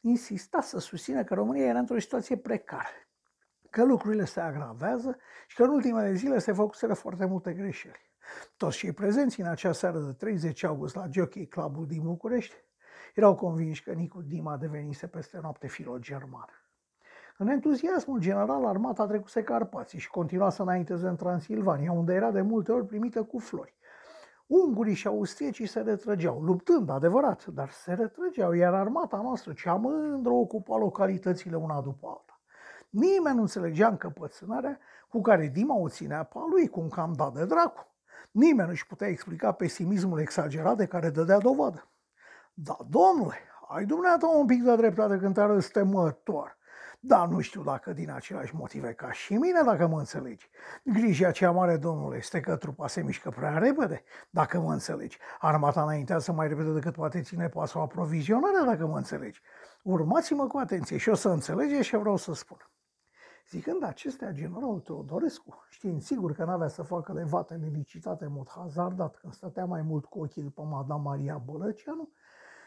insista 0.00 0.60
să 0.60 0.78
susțină 0.78 1.24
că 1.24 1.34
România 1.34 1.66
era 1.66 1.78
într-o 1.78 1.98
situație 1.98 2.36
precară, 2.36 3.07
că 3.70 3.84
lucrurile 3.84 4.24
se 4.24 4.40
agravează 4.40 5.16
și 5.46 5.56
că 5.56 5.62
în 5.62 5.70
ultimele 5.70 6.12
zile 6.12 6.38
se 6.38 6.52
făcuseră 6.52 6.94
foarte 6.94 7.24
multe 7.24 7.52
greșeli. 7.52 8.10
Toți 8.56 8.76
cei 8.76 8.92
prezenți 8.92 9.40
în 9.40 9.46
acea 9.46 9.72
seară 9.72 9.98
de 9.98 10.12
30 10.12 10.64
august 10.64 10.94
la 10.94 11.06
Jockey 11.10 11.46
Clubul 11.46 11.86
din 11.86 12.02
București 12.02 12.54
erau 13.14 13.34
convinși 13.34 13.82
că 13.82 13.92
Nicu 13.92 14.22
Dima 14.22 14.56
devenise 14.56 15.06
peste 15.06 15.38
noapte 15.42 15.66
filo-german. 15.66 16.48
În 17.40 17.48
entuziasmul 17.48 18.20
general, 18.20 18.64
armata 18.64 19.06
trecuse 19.06 19.42
Carpații 19.42 19.98
și 19.98 20.10
continua 20.10 20.50
să 20.50 20.62
înainteze 20.62 21.08
în 21.08 21.16
Transilvania, 21.16 21.92
unde 21.92 22.14
era 22.14 22.30
de 22.30 22.40
multe 22.40 22.72
ori 22.72 22.86
primită 22.86 23.22
cu 23.22 23.38
flori. 23.38 23.76
Ungurii 24.46 24.94
și 24.94 25.06
austriecii 25.06 25.66
se 25.66 25.80
retrăgeau, 25.80 26.40
luptând, 26.40 26.90
adevărat, 26.90 27.46
dar 27.46 27.70
se 27.70 27.92
retrăgeau, 27.92 28.52
iar 28.52 28.74
armata 28.74 29.20
noastră 29.22 29.52
cea 29.52 29.74
mândră 29.74 30.32
ocupa 30.32 30.76
localitățile 30.76 31.56
una 31.56 31.80
după 31.80 32.06
alta. 32.06 32.27
Nimeni 32.88 33.34
nu 33.34 33.40
înțelegea 33.40 33.88
încăpățânarea 33.88 34.78
cu 35.08 35.20
care 35.20 35.46
Dima 35.46 35.76
o 35.76 35.88
ținea 35.88 36.22
pe 36.22 36.38
lui, 36.50 36.68
cum 36.68 36.88
cam 36.88 37.12
dat 37.12 37.32
de 37.32 37.44
dracu. 37.44 37.86
Nimeni 38.30 38.66
nu 38.66 38.72
își 38.72 38.86
putea 38.86 39.08
explica 39.08 39.52
pesimismul 39.52 40.20
exagerat 40.20 40.76
de 40.76 40.86
care 40.86 41.10
dădea 41.10 41.38
dovadă. 41.38 41.88
Da, 42.54 42.76
domnule, 42.88 43.36
ai 43.68 43.84
dumneata 43.84 44.26
un 44.26 44.46
pic 44.46 44.62
de 44.62 44.76
dreptate 44.76 45.18
când 45.18 45.34
te 45.34 45.40
arăți 45.40 45.70
temător. 45.70 46.56
Dar 47.00 47.28
nu 47.28 47.40
știu 47.40 47.62
dacă 47.62 47.92
din 47.92 48.10
același 48.10 48.54
motive 48.54 48.92
ca 48.92 49.12
și 49.12 49.34
mine, 49.34 49.62
dacă 49.64 49.86
mă 49.86 49.98
înțelegi. 49.98 50.50
Grija 50.84 51.30
cea 51.30 51.50
mare, 51.50 51.76
domnule, 51.76 52.16
este 52.16 52.40
că 52.40 52.56
trupa 52.56 52.86
se 52.86 53.02
mișcă 53.02 53.30
prea 53.30 53.58
repede, 53.58 54.02
dacă 54.30 54.60
mă 54.60 54.72
înțelegi. 54.72 55.18
Armata 55.38 55.82
înaintează 55.82 56.32
mai 56.32 56.48
repede 56.48 56.72
decât 56.72 56.94
poate 56.94 57.20
ține 57.20 57.48
pasul 57.48 57.80
aprovizionarea, 57.80 58.64
dacă 58.64 58.86
mă 58.86 58.96
înțelegi. 58.96 59.40
Urmați-mă 59.82 60.46
cu 60.46 60.58
atenție 60.58 60.96
și 60.96 61.08
o 61.08 61.14
să 61.14 61.28
înțelegeți 61.28 61.88
ce 61.88 61.96
vreau 61.96 62.16
să 62.16 62.34
spun. 62.34 62.70
Zicând 63.50 63.82
acestea, 63.82 64.32
generalul 64.32 64.80
Teodorescu, 64.80 65.64
știind 65.68 66.02
sigur 66.02 66.32
că 66.32 66.44
n-avea 66.44 66.68
să 66.68 66.82
facă 66.82 67.12
levate 67.12 67.70
licitate 67.72 68.24
în 68.24 68.32
mod 68.32 68.48
hazardat, 68.48 69.16
când 69.16 69.32
stătea 69.32 69.64
mai 69.64 69.82
mult 69.82 70.04
cu 70.04 70.20
ochii 70.20 70.42
după 70.42 70.62
Madame 70.62 71.02
Maria 71.02 71.42
Bălăceanu, 71.46 72.08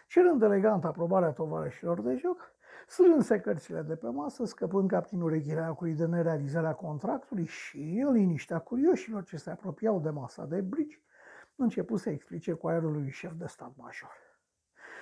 cerând 0.07 0.41
elegant 0.41 0.85
aprobarea 0.85 1.31
tovarășilor 1.31 2.01
de 2.01 2.15
joc, 2.15 2.53
strânse 2.87 3.39
cărțile 3.39 3.81
de 3.81 3.95
pe 3.95 4.07
masă, 4.07 4.45
scăpând 4.45 4.89
captinul 4.89 5.29
reghileacului 5.29 5.93
de 5.93 6.05
nerealizarea 6.05 6.73
contractului 6.73 7.45
și, 7.45 8.03
în 8.05 8.11
liniștea 8.13 8.59
curioșilor 8.59 9.23
ce 9.23 9.37
se 9.37 9.49
apropiau 9.49 9.99
de 9.99 10.09
masa 10.09 10.45
de 10.45 10.61
bridge, 10.61 10.97
început 11.55 11.99
să 11.99 12.09
explice 12.09 12.53
cu 12.53 12.67
aerul 12.67 12.91
lui 12.91 13.09
șef 13.09 13.31
de 13.33 13.47
stat 13.47 13.71
major. 13.75 14.11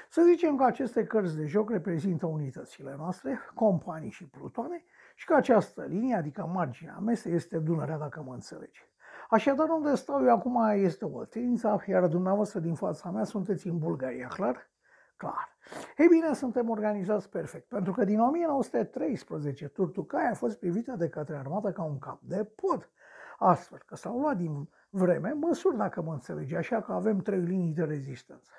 Să 0.10 0.22
zicem 0.22 0.58
că 0.58 0.64
aceste 0.64 1.04
cărți 1.06 1.36
de 1.36 1.46
joc 1.46 1.70
reprezintă 1.70 2.26
unitățile 2.26 2.96
noastre, 2.98 3.40
companii 3.54 4.10
și 4.10 4.28
plutoane, 4.28 4.84
și 5.20 5.26
că 5.26 5.34
această 5.34 5.86
linie, 5.88 6.16
adică 6.16 6.50
marginea 6.54 6.98
mesei, 6.98 7.34
este 7.34 7.58
Dunărea, 7.58 7.98
dacă 7.98 8.24
mă 8.26 8.34
înțelege. 8.34 8.82
Așadar, 9.30 9.70
unde 9.70 9.96
stau 9.96 10.24
eu 10.24 10.34
acum 10.34 10.70
este 10.74 11.06
Oltenița, 11.06 11.84
iar 11.88 12.08
dumneavoastră 12.08 12.60
din 12.60 12.74
fața 12.74 13.10
mea 13.10 13.24
sunteți 13.24 13.68
în 13.68 13.78
Bulgaria, 13.78 14.28
clar? 14.28 14.70
Clar. 15.18 15.58
Ei 15.98 16.08
bine, 16.08 16.34
suntem 16.34 16.70
organizați 16.70 17.30
perfect, 17.30 17.68
pentru 17.68 17.94
că 17.94 18.04
din 18.04 18.20
1913 18.20 19.68
Turtucaia 19.68 20.30
a 20.30 20.34
fost 20.34 20.60
privită 20.60 20.96
de 20.96 21.10
către 21.10 21.36
armată 21.36 21.72
ca 21.72 21.84
un 21.84 22.00
cap 22.00 22.20
de 22.22 22.44
pod. 22.56 22.90
Astfel 23.38 23.82
că 23.86 23.96
s-au 23.96 24.20
luat 24.20 24.38
din 24.38 24.70
vreme 24.90 25.32
măsuri, 25.32 25.78
dacă 25.78 26.02
mă 26.02 26.14
înțelege, 26.14 26.58
așa 26.58 26.82
că 26.82 26.92
avem 26.92 27.18
trei 27.18 27.42
linii 27.42 27.74
de 27.74 27.84
rezistență. 27.84 28.52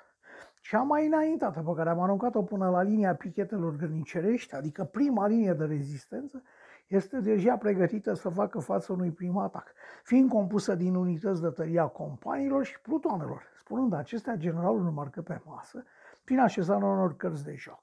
Cea 0.61 0.81
mai 0.81 1.05
înaintată 1.05 1.59
pe 1.59 1.71
care 1.75 1.89
am 1.89 1.99
aruncat-o 1.99 2.43
până 2.43 2.69
la 2.69 2.81
linia 2.81 3.15
pichetelor 3.15 3.75
grănicerești, 3.75 4.55
adică 4.55 4.83
prima 4.83 5.27
linie 5.27 5.53
de 5.53 5.65
rezistență, 5.65 6.43
este 6.87 7.19
deja 7.19 7.57
pregătită 7.57 8.13
să 8.13 8.29
facă 8.29 8.59
față 8.59 8.93
unui 8.93 9.11
prim 9.11 9.37
atac, 9.37 9.73
fiind 10.03 10.29
compusă 10.29 10.75
din 10.75 10.95
unități 10.95 11.41
de 11.41 11.49
tăria 11.49 11.85
companiilor 11.85 12.65
și 12.65 12.81
plutoanelor. 12.81 13.43
Spunând 13.59 13.93
acestea, 13.93 14.35
generalul 14.35 14.81
nu 14.81 14.91
marcă 14.91 15.21
pe 15.21 15.41
masă 15.45 15.83
prin 16.23 16.39
așezarea 16.39 16.87
unor 16.87 17.15
cărți 17.15 17.43
de 17.43 17.55
joc 17.55 17.81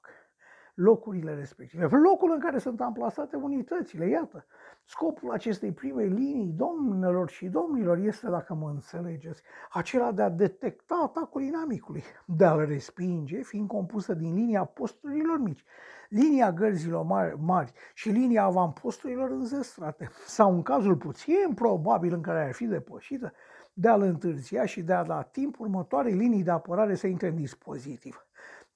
locurile 0.79 1.33
respective, 1.33 1.87
locul 1.97 2.31
în 2.33 2.39
care 2.39 2.57
sunt 2.57 2.81
amplasate 2.81 3.35
unitățile. 3.35 4.07
Iată, 4.07 4.45
scopul 4.85 5.31
acestei 5.31 5.71
prime 5.71 6.03
linii, 6.03 6.53
domnilor 6.55 7.29
și 7.29 7.47
domnilor, 7.47 7.97
este, 7.97 8.29
dacă 8.29 8.53
mă 8.53 8.69
înțelegeți, 8.69 9.41
acela 9.71 10.11
de 10.11 10.21
a 10.21 10.29
detecta 10.29 11.01
atacul 11.03 11.41
inamicului, 11.41 12.03
de 12.25 12.45
a-l 12.45 12.65
respinge, 12.65 13.41
fiind 13.41 13.67
compusă 13.67 14.13
din 14.13 14.33
linia 14.33 14.63
posturilor 14.63 15.39
mici, 15.39 15.63
linia 16.09 16.51
gărzilor 16.51 17.05
mari, 17.05 17.35
mari 17.39 17.73
și 17.93 18.09
linia 18.09 18.43
avamposturilor 18.43 19.29
înzestrate, 19.29 20.09
sau 20.25 20.53
în 20.53 20.61
cazul 20.61 20.95
puțin 20.95 21.53
probabil 21.55 22.13
în 22.13 22.21
care 22.21 22.43
ar 22.43 22.53
fi 22.53 22.65
depășită, 22.65 23.33
de 23.73 23.87
a-l 23.87 24.01
întârzia 24.01 24.65
și 24.65 24.81
de 24.81 24.93
a 24.93 25.03
da 25.03 25.21
timp 25.21 25.59
următoarei 25.59 26.13
linii 26.13 26.43
de 26.43 26.51
apărare 26.51 26.95
să 26.95 27.07
intre 27.07 27.27
în 27.27 27.35
dispozitiv. 27.35 28.28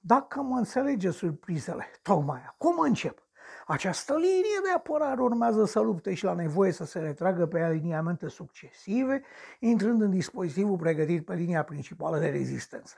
Dacă 0.05 0.41
mă 0.41 0.57
înțelege 0.57 1.11
surprizele, 1.11 1.85
tocmai 2.01 2.41
acum 2.47 2.79
încep. 2.79 3.27
Această 3.67 4.13
linie 4.13 4.59
de 4.63 4.69
apărare 4.75 5.21
urmează 5.21 5.65
să 5.65 5.79
lupte 5.79 6.13
și 6.13 6.23
la 6.23 6.33
nevoie 6.33 6.71
să 6.71 6.85
se 6.85 6.99
retragă 6.99 7.45
pe 7.45 7.61
aliniamente 7.61 8.27
succesive, 8.27 9.23
intrând 9.59 10.01
în 10.01 10.09
dispozitivul 10.09 10.77
pregătit 10.77 11.25
pe 11.25 11.33
linia 11.33 11.63
principală 11.63 12.19
de 12.19 12.29
rezistență. 12.29 12.95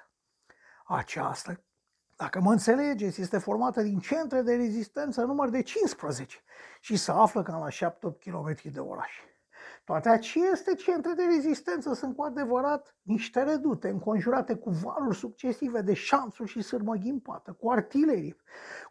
Aceasta, 0.86 1.64
dacă 2.16 2.40
mă 2.42 2.52
înțelegeți, 2.52 3.22
este 3.22 3.38
formată 3.38 3.82
din 3.82 4.00
centre 4.00 4.42
de 4.42 4.56
rezistență 4.56 5.22
număr 5.22 5.50
de 5.50 5.62
15 5.62 6.38
și 6.80 6.96
se 6.96 7.12
află 7.12 7.44
cam 7.44 7.60
la 7.60 7.90
7-8 7.90 8.20
km 8.20 8.56
de 8.72 8.80
oraș. 8.80 9.12
Toate 9.86 10.10
aceste 10.10 10.75
centre 10.75 11.13
de 11.13 11.24
rezistență 11.24 11.94
sunt 11.94 12.15
cu 12.15 12.24
adevărat 12.24 12.96
niște 13.01 13.44
redute, 13.44 13.89
înconjurate 13.89 14.56
cu 14.56 14.70
valuri 14.70 15.18
succesive 15.18 15.82
de 15.82 15.94
șanțuri 15.94 16.50
și 16.50 16.62
sârmă 16.62 16.96
ghimpată, 16.96 17.51
cu 17.51 17.70
artilerie, 17.70 18.36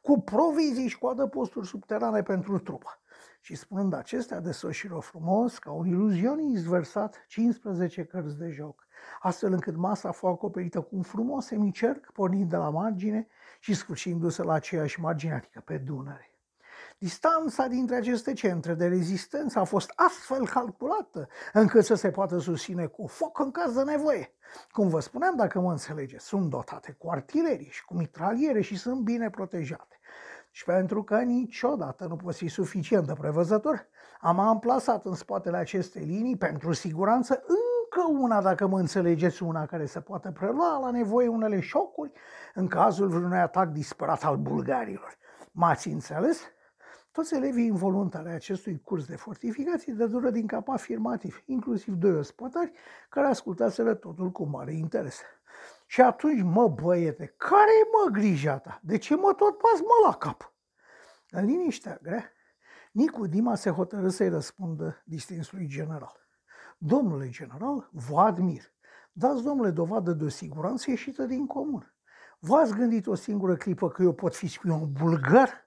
cu 0.03 0.21
provizii 0.21 0.89
și 0.89 0.99
cu 0.99 1.07
adăposturi 1.07 1.67
subterane 1.67 2.23
pentru 2.23 2.59
trupă. 2.59 3.01
Și 3.41 3.55
spunând 3.55 3.95
acestea, 3.95 4.41
desfășură 4.41 4.99
frumos, 4.99 5.59
ca 5.59 5.73
un 5.73 5.87
iluzionist 5.87 6.65
versat 6.65 7.25
15 7.29 8.05
cărți 8.05 8.39
de 8.39 8.49
joc, 8.51 8.87
astfel 9.21 9.53
încât 9.53 9.77
masa 9.77 10.09
a 10.09 10.13
fost 10.13 10.33
acoperită 10.35 10.81
cu 10.81 10.97
un 10.97 11.03
frumos 11.03 11.47
semicerc, 11.47 12.13
pornind 12.13 12.51
de 12.51 12.57
la 12.57 12.71
margine 12.71 13.27
și 13.61 13.75
sfârșindu-se 13.75 14.43
la 14.43 14.53
aceeași 14.53 15.01
margine, 15.01 15.35
adică 15.35 15.63
pe 15.65 15.79
Dunăre. 15.79 16.34
Distanța 16.99 17.67
dintre 17.67 17.97
aceste 17.97 18.33
centre 18.33 18.75
de 18.75 18.87
rezistență 18.87 19.59
a 19.59 19.65
fost 19.65 19.93
astfel 19.95 20.49
calculată 20.49 21.29
încât 21.53 21.85
să 21.85 21.95
se 21.95 22.11
poată 22.11 22.39
susține 22.39 22.87
cu 22.87 23.07
foc 23.07 23.39
în 23.39 23.51
caz 23.51 23.75
de 23.75 23.83
nevoie. 23.83 24.35
Cum 24.73 24.89
vă 24.89 25.01
spuneam, 25.01 25.37
dacă 25.37 25.61
mă 25.61 25.71
înțelegeți, 25.71 26.27
sunt 26.27 26.51
dotate 26.51 26.97
cu 26.99 27.11
artilerii 27.11 27.71
și 27.71 27.85
cu 27.85 27.95
mitraliere 27.95 28.61
și 28.61 28.79
sunt 28.79 29.01
bine 29.01 29.31
protejate. 29.31 29.99
Și 30.51 30.65
pentru 30.65 31.05
că 31.05 31.21
niciodată 31.21 32.07
nu 32.07 32.17
poți 32.17 32.39
fi 32.39 32.49
suficient 32.49 33.07
de 33.07 33.13
prevăzător, 33.13 33.87
am 34.21 34.39
amplasat 34.39 35.05
în 35.05 35.15
spatele 35.15 35.57
acestei 35.57 36.05
linii, 36.05 36.37
pentru 36.37 36.73
siguranță, 36.73 37.43
încă 37.47 38.21
una, 38.21 38.43
dacă 38.43 38.67
mă 38.67 38.79
înțelegeți, 38.79 39.43
una 39.43 39.67
care 39.67 39.87
se 39.87 40.01
poate 40.01 40.31
prelua 40.31 40.79
la 40.79 40.91
nevoie 40.91 41.29
unele 41.29 41.61
șocuri 41.61 42.13
în 42.55 42.67
cazul 42.67 43.09
vreunui 43.09 43.39
atac 43.39 43.69
disperat 43.69 44.25
al 44.25 44.37
bulgarilor. 44.37 45.17
M-ați 45.53 45.89
înțeles? 45.89 46.41
Toți 47.15 47.35
elevii 47.35 47.67
involuntari 47.67 48.29
ai 48.29 48.35
acestui 48.35 48.81
curs 48.81 49.07
de 49.07 49.17
fortificații 49.17 49.93
de 49.93 50.07
dură 50.07 50.31
din 50.31 50.47
cap 50.47 50.69
afirmativ, 50.69 51.43
inclusiv 51.47 51.95
doi 51.95 52.13
ospătari 52.13 52.73
care 53.09 53.27
ascultaseră 53.27 53.95
totul 53.95 54.31
cu 54.31 54.45
mare 54.45 54.73
interes. 54.73 55.21
Și 55.87 56.01
atunci, 56.01 56.43
mă 56.43 56.69
băiete, 56.69 57.35
care 57.37 57.71
e 57.83 57.89
mă 57.93 58.11
grija 58.11 58.59
ta? 58.59 58.81
De 58.83 58.99
ce 58.99 59.17
mă 59.17 59.35
tot 59.37 59.59
pas 59.59 59.81
mă 59.81 60.07
la 60.07 60.15
cap? 60.17 60.53
În 61.31 61.45
liniștea 61.45 61.99
grea, 62.03 62.33
Nicu 62.93 63.27
Dima 63.27 63.55
se 63.55 63.71
hotărâ 63.71 64.09
să-i 64.09 64.29
răspundă 64.29 65.03
distinsului 65.05 65.67
general. 65.67 66.17
Domnule 66.79 67.29
general, 67.29 67.89
vă 67.93 68.21
admir. 68.21 68.73
Dați, 69.13 69.43
domnule, 69.43 69.71
dovadă 69.71 70.13
de 70.13 70.25
o 70.25 70.29
siguranță 70.29 70.91
ieșită 70.91 71.25
din 71.25 71.47
comun. 71.47 71.95
V-ați 72.39 72.75
gândit 72.75 73.07
o 73.07 73.15
singură 73.15 73.57
clipă 73.57 73.89
că 73.89 74.03
eu 74.03 74.13
pot 74.13 74.35
fi 74.35 74.47
spion 74.47 74.93
bulgar? 74.93 75.64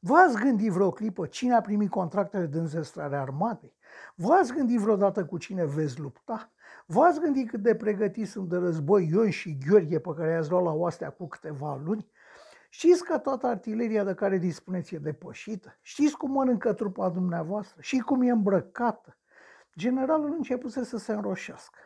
V-ați 0.00 0.36
gândit 0.36 0.70
vreo 0.70 0.90
clipă 0.90 1.26
cine 1.26 1.54
a 1.54 1.60
primit 1.60 1.90
contractele 1.90 2.46
de 2.46 2.58
înzestrare 2.58 3.16
armatei? 3.16 3.76
V-ați 4.14 4.52
gândit 4.52 4.78
vreodată 4.78 5.24
cu 5.24 5.38
cine 5.38 5.64
veți 5.64 6.00
lupta? 6.00 6.52
V-ați 6.86 7.20
gândit 7.20 7.50
cât 7.50 7.62
de 7.62 7.74
pregătiți 7.74 8.30
sunt 8.30 8.48
de 8.48 8.56
război 8.56 9.08
Ion 9.12 9.30
și 9.30 9.58
Gheorghe 9.66 9.98
pe 9.98 10.14
care 10.16 10.30
i-ați 10.30 10.50
luat 10.50 10.62
la 10.62 10.72
oastea 10.72 11.10
cu 11.10 11.28
câteva 11.28 11.80
luni? 11.84 12.10
Știți 12.68 13.04
că 13.04 13.18
toată 13.18 13.46
artileria 13.46 14.04
de 14.04 14.14
care 14.14 14.38
dispuneți 14.38 14.94
e 14.94 14.98
depășită? 14.98 15.78
Știți 15.80 16.16
cum 16.16 16.30
mănâncă 16.30 16.72
trupa 16.72 17.08
dumneavoastră? 17.08 17.80
Și 17.80 17.98
cum 17.98 18.22
e 18.22 18.30
îmbrăcată? 18.30 19.16
Generalul 19.76 20.32
începuse 20.32 20.84
să 20.84 20.96
se 20.96 21.12
înroșească. 21.12 21.78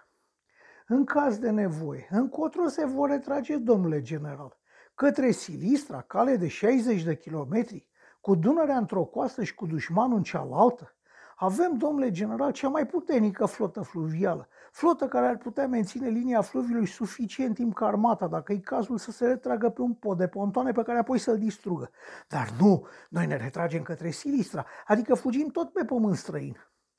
În 0.86 1.04
caz 1.04 1.38
de 1.38 1.50
nevoie, 1.50 2.06
încotro 2.10 2.66
se 2.66 2.84
vor 2.84 3.08
retrage, 3.08 3.56
domnule 3.56 4.02
general? 4.02 4.58
Către 4.96 5.30
Silistra, 5.30 6.00
cale 6.00 6.36
de 6.36 6.48
60 6.48 7.02
de 7.02 7.16
kilometri? 7.16 7.86
cu 8.20 8.34
Dunărea 8.34 8.76
într-o 8.76 9.04
coastă 9.04 9.44
și 9.44 9.54
cu 9.54 9.66
dușmanul 9.66 10.16
în 10.16 10.22
cealaltă? 10.22 10.94
Avem, 11.36 11.76
domnule 11.76 12.10
general, 12.10 12.52
cea 12.52 12.68
mai 12.68 12.86
puternică 12.86 13.46
flotă 13.46 13.80
fluvială, 13.80 14.48
flotă 14.72 15.06
care 15.06 15.26
ar 15.26 15.36
putea 15.36 15.66
menține 15.66 16.08
linia 16.08 16.40
fluviului 16.40 16.86
suficient 16.86 17.54
timp 17.54 17.74
ca 17.74 17.86
armata, 17.86 18.26
dacă 18.26 18.52
e 18.52 18.58
cazul 18.58 18.98
să 18.98 19.10
se 19.10 19.26
retragă 19.26 19.68
pe 19.68 19.80
un 19.80 19.94
pod 19.94 20.18
de 20.18 20.28
pontoane 20.28 20.72
pe 20.72 20.82
care 20.82 20.98
apoi 20.98 21.18
să-l 21.18 21.38
distrugă. 21.38 21.90
Dar 22.28 22.48
nu, 22.60 22.86
noi 23.08 23.26
ne 23.26 23.36
retragem 23.36 23.82
către 23.82 24.10
Silistra, 24.10 24.66
adică 24.86 25.14
fugim 25.14 25.48
tot 25.48 25.72
pe 25.72 25.84
pământ 25.84 26.16
străin. 26.16 26.56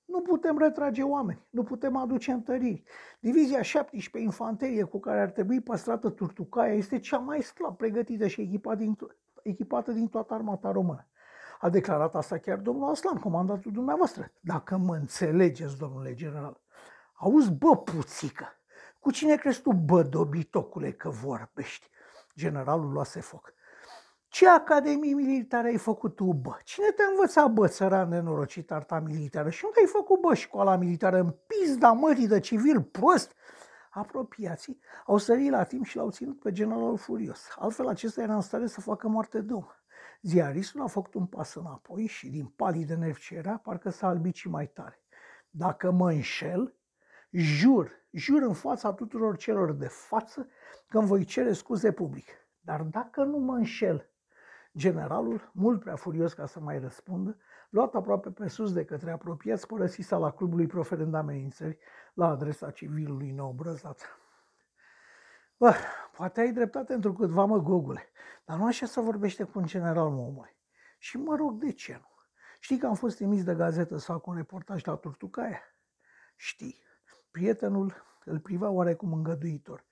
Nu 0.08 0.22
putem 0.22 0.58
retrage 0.58 1.04
oameni, 1.04 1.46
nu 1.50 1.64
putem 1.64 1.96
aduce 1.96 2.32
întăriri. 2.32 2.84
Divizia 3.20 3.62
17 3.62 4.32
infanterie 4.32 4.84
cu 4.84 5.00
care 5.00 5.20
ar 5.20 5.30
trebui 5.30 5.62
păstrată 5.62 6.10
Turtucaia 6.10 6.74
este 6.74 7.00
cea 7.00 7.18
mai 7.18 7.42
slab 7.42 7.78
pregătită 7.78 8.28
și 8.28 8.42
echipată 8.42 8.78
din, 8.78 8.98
echipată 9.44 9.92
din 9.92 10.08
toată 10.08 10.34
armata 10.34 10.72
română. 10.72 11.08
A 11.60 11.70
declarat 11.70 12.16
asta 12.16 12.38
chiar 12.38 12.58
domnul 12.58 12.90
Aslan, 12.90 13.18
comandatul 13.18 13.72
dumneavoastră. 13.72 14.32
Dacă 14.40 14.78
mă 14.78 14.96
înțelegeți, 14.96 15.78
domnule 15.78 16.14
general. 16.14 16.62
Auzi, 17.14 17.52
bă, 17.52 17.78
puțică, 17.78 18.46
cu 19.00 19.12
cine 19.12 19.36
crezi 19.36 19.62
tu, 19.62 19.72
bă, 19.74 20.04
dobitocule, 20.04 20.92
că 20.92 21.10
vorbești? 21.10 21.90
Generalul 22.36 22.92
luase 22.92 23.20
foc. 23.20 23.54
Ce 24.30 24.48
academie 24.48 25.14
militară 25.14 25.68
ai 25.68 25.78
făcut 25.78 26.16
tu, 26.16 26.34
bă? 26.34 26.58
Cine 26.64 26.88
te-a 26.96 27.06
învățat, 27.10 27.52
bă, 27.52 27.68
țăran 27.68 28.10
nenorocit 28.10 28.72
arta 28.72 29.00
militară? 29.00 29.50
Și 29.50 29.66
unde 29.66 29.80
ai 29.80 29.86
făcut, 29.86 30.20
bă, 30.22 30.34
școala 30.34 30.76
militară? 30.76 31.20
În 31.20 31.36
pizda 31.48 31.92
mării 31.92 32.28
de 32.28 32.40
civil 32.40 32.82
prost? 32.82 33.34
Apropiații 33.90 34.80
au 35.06 35.18
sărit 35.18 35.50
la 35.50 35.64
timp 35.64 35.86
și 35.86 35.96
l-au 35.96 36.12
ținut 36.12 36.40
pe 36.40 36.52
generalul 36.52 36.98
furios. 36.98 37.48
Altfel 37.56 37.88
acesta 37.88 38.22
era 38.22 38.36
în 38.36 38.42
stare 38.42 38.68
să 38.68 38.82
facă 38.82 39.08
moarte 39.08 39.42
de 39.42 39.54
om. 39.54 39.66
Ziaristul 40.22 40.82
a 40.82 40.88
făcut 40.88 41.14
un 41.14 41.26
pas 41.26 41.54
înapoi 41.56 42.06
și 42.06 42.30
din 42.30 42.46
palii 42.46 42.86
de 42.86 42.96
nervi 42.96 43.22
ce 43.22 43.36
era, 43.36 43.58
parcă 43.58 43.90
s-a 43.90 44.08
albit 44.08 44.36
și 44.36 44.50
mai 44.50 44.68
tare. 44.68 45.02
Dacă 45.50 45.92
mă 45.92 46.12
înșel, 46.12 46.76
jur, 47.32 47.92
jur 48.12 48.42
în 48.42 48.54
fața 48.54 48.94
tuturor 48.94 49.38
celor 49.38 49.72
de 49.72 49.88
față 49.88 50.48
că 50.88 50.98
îmi 50.98 51.08
voi 51.08 51.26
cere 51.26 51.54
scuze 51.54 51.92
public. 51.92 52.28
Dar 52.60 52.82
dacă 52.82 53.24
nu 53.24 53.38
mă 53.38 53.54
înșel, 53.54 54.10
generalul, 54.78 55.52
mult 55.54 55.80
prea 55.80 55.96
furios 55.96 56.34
ca 56.34 56.46
să 56.46 56.60
mai 56.60 56.80
răspundă, 56.80 57.38
luat 57.70 57.96
aproape 57.96 58.32
pe 58.32 58.48
sus 58.48 58.74
de 58.74 58.86
către 58.86 59.12
apropiați, 59.12 59.68
părăsi 59.68 60.02
sala 60.02 60.32
clubului 60.32 60.68
proferând 60.68 61.14
amenințări 61.14 61.78
la 62.14 62.28
adresa 62.28 62.72
civilului 62.72 63.32
neobrăzat. 63.32 64.20
Bă, 65.58 65.74
poate 66.16 66.40
ai 66.40 66.52
dreptate 66.52 66.94
într 66.94 67.10
câtva, 67.10 67.46
mă, 67.46 67.58
gogule, 67.58 68.10
dar 68.46 68.58
nu 68.58 68.66
așa 68.66 68.86
să 68.86 69.02
vorbește 69.02 69.44
cu 69.44 69.60
un 69.60 69.66
general, 69.66 70.10
mă, 70.10 70.22
omule. 70.22 70.56
Și 70.98 71.18
mă 71.18 71.36
rog, 71.36 71.60
de 71.60 71.72
ce 71.72 71.94
nu? 71.94 72.08
Știi 72.60 72.78
că 72.78 72.88
am 72.88 72.94
fost 72.94 73.16
trimis 73.16 73.44
de 73.44 73.56
gazetă 73.56 73.98
să 73.98 74.12
fac 74.12 74.28
un 74.28 74.36
reportaj 74.36 74.84
la 74.84 74.96
Turtucaia? 74.96 75.62
Știi. 76.36 76.86
Prietenul 77.32 77.94
îl 78.26 78.40
priva 78.40 78.70
oarecum 78.70 79.14
îngăduitor. 79.14 79.86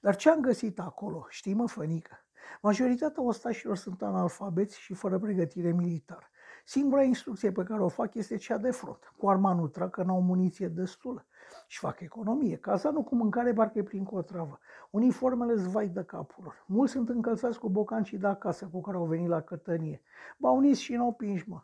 Dar 0.00 0.16
ce 0.16 0.30
am 0.30 0.40
găsit 0.40 0.78
acolo, 0.78 1.26
știi 1.28 1.54
mă, 1.54 1.68
fănică? 1.68 2.24
Majoritatea 2.62 3.22
ostașilor 3.22 3.76
sunt 3.76 4.02
analfabeți 4.02 4.78
și 4.78 4.94
fără 4.94 5.18
pregătire 5.18 5.72
militară. 5.72 6.26
Singura 6.64 7.02
instrucție 7.02 7.52
pe 7.52 7.62
care 7.62 7.82
o 7.82 7.88
fac 7.88 8.14
este 8.14 8.36
cea 8.36 8.56
de 8.56 8.70
front. 8.70 9.12
Cu 9.16 9.28
arma 9.28 9.52
nu 9.54 9.68
trag 9.68 9.90
că 9.90 10.02
n-au 10.02 10.20
muniție 10.20 10.68
destulă. 10.68 11.26
Și 11.66 11.78
fac 11.78 12.00
economie. 12.00 12.56
Casa 12.56 12.90
nu 12.90 13.02
cu 13.02 13.14
mâncare, 13.14 13.52
parcă 13.52 13.78
e 13.78 13.82
prin 13.82 14.04
cotravă. 14.04 14.58
Uniformele 14.90 15.54
zvai 15.54 15.88
de 15.88 16.02
capul 16.04 16.44
lor. 16.44 16.64
Mulți 16.66 16.92
sunt 16.92 17.08
încălțați 17.08 17.58
cu 17.58 17.68
bocancii 17.68 18.18
de 18.18 18.26
acasă 18.26 18.68
cu 18.72 18.80
care 18.80 18.96
au 18.96 19.04
venit 19.04 19.28
la 19.28 19.40
cătănie. 19.40 20.02
B-au 20.36 20.56
unis 20.56 20.78
și 20.78 20.94
n-au 20.94 21.12
pinși, 21.12 21.48
mă. 21.48 21.62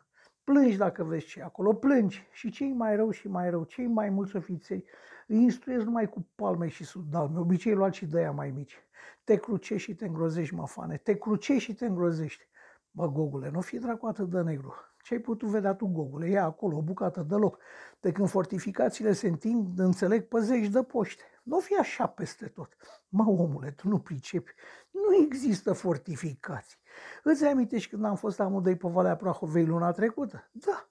Plângi 0.49 0.77
dacă 0.77 1.03
vezi 1.03 1.25
ce 1.25 1.41
acolo, 1.41 1.73
plângi. 1.73 2.27
Și 2.31 2.49
cei 2.49 2.73
mai 2.73 2.95
rău 2.95 3.11
și 3.11 3.27
mai 3.27 3.49
rău, 3.49 3.63
cei 3.63 3.87
mai 3.87 4.09
mulți 4.09 4.35
ofițeri, 4.35 4.83
îi 5.27 5.41
instruiesc 5.41 5.85
numai 5.85 6.09
cu 6.09 6.27
palme 6.35 6.67
și 6.67 6.83
sudalme, 6.83 7.39
obicei 7.39 7.73
luat 7.73 7.93
și 7.93 8.05
de 8.05 8.31
mai 8.35 8.51
mici. 8.51 8.83
Te 9.23 9.35
crucești 9.35 9.89
și 9.89 9.95
te 9.95 10.05
îngrozești, 10.05 10.55
mafane, 10.55 10.97
te 10.97 11.17
crucești 11.17 11.63
și 11.63 11.73
te 11.73 11.85
îngrozești. 11.85 12.47
Bă, 12.91 13.07
Gogule, 13.07 13.49
nu 13.49 13.61
fi 13.61 13.77
dracu 13.77 14.05
atât 14.05 14.29
de 14.29 14.41
negru. 14.41 14.73
Ce 15.01 15.13
ai 15.13 15.19
putut 15.19 15.49
vedea 15.49 15.73
tu, 15.73 15.85
Gogule? 15.85 16.29
Ia 16.29 16.45
acolo 16.45 16.77
o 16.77 16.81
bucată 16.81 17.25
de 17.29 17.35
loc. 17.35 17.57
De 17.99 18.11
când 18.11 18.29
fortificațiile 18.29 19.13
se 19.13 19.27
întind, 19.27 19.79
înțeleg, 19.79 20.27
păzești 20.27 20.71
de 20.71 20.83
poște. 20.83 21.23
Nu 21.49 21.59
fi 21.59 21.75
așa 21.75 22.07
peste 22.07 22.47
tot. 22.47 22.75
Mă, 23.07 23.23
omule, 23.23 23.71
tu 23.71 23.87
nu 23.87 23.99
pricepi. 23.99 24.53
Nu 24.91 25.15
există 25.23 25.73
fortificații. 25.73 26.79
Îți 27.23 27.45
amintești 27.45 27.89
când 27.89 28.05
am 28.05 28.15
fost 28.15 28.39
amândoi 28.39 28.75
pe 28.75 28.87
Valea 28.87 29.15
Prahovei 29.15 29.65
luna 29.65 29.91
trecută? 29.91 30.49
Da. 30.51 30.89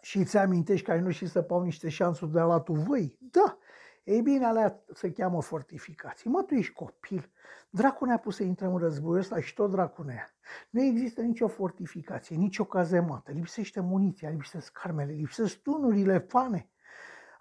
Și 0.00 0.18
îți 0.18 0.36
amintești 0.36 0.84
că 0.84 0.92
ai 0.92 1.00
nu 1.00 1.10
și 1.10 1.26
săpau 1.26 1.62
niște 1.62 1.88
șansuri 1.88 2.32
de 2.32 2.40
la 2.40 2.60
tu 2.60 2.72
voi? 2.72 3.16
Da. 3.20 3.58
Ei 4.04 4.22
bine, 4.22 4.44
alea 4.44 4.84
se 4.94 5.12
cheamă 5.12 5.42
fortificații. 5.42 6.30
Mă, 6.30 6.42
tu 6.42 6.54
ești 6.54 6.72
copil. 6.72 7.30
Dracu 7.70 8.04
ne-a 8.04 8.18
pus 8.18 8.36
să 8.36 8.42
intrăm 8.42 8.74
în 8.74 8.80
războiul 8.80 9.18
ăsta 9.18 9.40
și 9.40 9.54
tot 9.54 9.70
dracu 9.70 10.02
ne 10.02 10.26
Nu 10.70 10.82
există 10.82 11.20
nicio 11.20 11.48
fortificație, 11.48 12.36
nicio 12.36 12.64
cazemată. 12.64 13.32
Lipsește 13.32 13.80
muniția, 13.80 14.30
lipsesc 14.30 14.80
armele, 14.82 15.12
lipsesc 15.12 15.56
tunurile, 15.62 16.18
fane. 16.18 16.70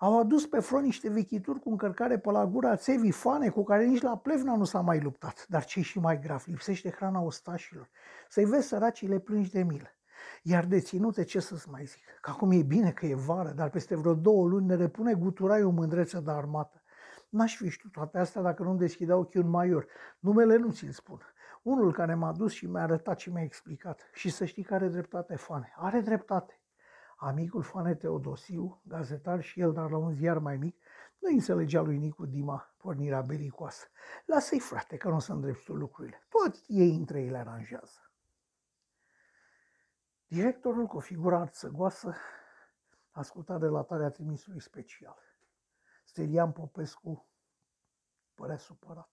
Au 0.03 0.20
adus 0.20 0.48
pe 0.48 0.60
front 0.60 0.84
niște 0.84 1.10
vechituri 1.10 1.60
cu 1.60 1.70
încărcare 1.70 2.20
pe 2.20 2.31
la 2.31 2.46
gura 2.46 2.75
țevii 2.75 3.12
fane 3.12 3.50
cu 3.50 3.63
care 3.63 3.86
nici 3.86 4.01
la 4.01 4.17
Plevna 4.17 4.55
nu 4.55 4.63
s-a 4.63 4.79
mai 4.79 5.00
luptat. 5.00 5.46
Dar 5.50 5.66
ce 5.66 5.81
și 5.81 6.00
mai 6.00 6.20
grav, 6.20 6.44
lipsește 6.46 6.90
hrana 6.90 7.22
ostașilor. 7.22 7.90
Să-i 8.29 8.46
vezi 8.46 8.68
săracii 8.68 9.07
le 9.07 9.20
plângi 9.20 9.51
de 9.51 9.64
milă. 9.64 9.87
Iar 10.44 10.66
deținute, 10.66 11.24
ce 11.24 11.40
să-ți 11.40 11.70
mai 11.70 11.85
zic? 11.85 12.03
Că 12.22 12.29
acum 12.29 12.51
e 12.51 12.61
bine 12.61 12.92
că 12.92 13.05
e 13.05 13.16
vară, 13.16 13.51
dar 13.55 13.70
peste 13.70 13.96
vreo 13.96 14.14
două 14.14 14.48
luni 14.48 14.66
ne 14.66 14.75
repune 14.75 15.14
guturaiul 15.14 15.72
mândreță 15.72 16.20
de 16.20 16.31
armată. 16.31 16.83
N-aș 17.29 17.55
fi 17.55 17.70
știut 17.70 17.92
toate 17.92 18.18
astea 18.18 18.42
dacă 18.42 18.64
nu-mi 18.64 18.79
deschidea 18.79 19.18
ochii 19.18 19.40
un 19.40 19.50
maior. 19.50 19.87
Numele 20.20 20.55
nu 20.55 20.72
ți-l 20.72 20.92
spun. 20.92 21.22
Unul 21.61 21.94
care 21.94 22.14
m-a 22.14 22.31
dus 22.31 22.51
și 22.51 22.66
mi-a 22.66 22.81
arătat 22.81 23.20
și 23.20 23.29
mi-a 23.29 23.44
explicat. 23.44 24.09
Și 24.14 24.29
să 24.29 24.46
știi 24.46 24.64
că 24.64 24.74
are 24.74 24.87
dreptate, 24.87 25.35
Fane. 25.35 25.74
Are 25.75 26.00
dreptate. 26.00 26.60
Amicul 27.24 27.62
Fane 27.62 27.96
Teodosiu, 27.96 28.81
gazetar 28.88 29.42
și 29.42 29.60
el, 29.60 29.74
dar 29.74 29.90
la 29.90 29.98
un 29.98 30.14
ziar 30.14 30.38
mai 30.38 30.57
mic, 30.57 30.77
nu 31.20 31.29
înțelegea 31.31 31.81
lui 31.81 31.98
Nicu 31.98 32.25
Dima 32.25 32.74
pornirea 32.77 33.22
belicoasă. 33.22 33.88
Lasă-i, 34.25 34.60
frate, 34.60 34.98
că 34.98 35.10
nu 35.10 35.16
o 35.16 35.20
să 35.20 35.31
îndrepți 35.31 35.64
tu 35.64 35.74
lucrurile. 35.74 36.25
Tot 36.29 36.55
ei 36.68 36.96
între 36.96 37.22
ei 37.22 37.29
le 37.29 37.38
aranjează. 37.38 38.12
Directorul, 40.27 40.86
cu 40.86 40.98
o 40.98 41.00
figură 41.00 41.36
arțăgoasă, 41.36 42.16
asculta 43.12 43.57
relatarea 43.57 44.10
trimisului 44.10 44.62
special. 44.62 45.18
Stelian 46.03 46.51
Popescu 46.51 47.27
părea 48.34 48.57
supărat. 48.57 49.12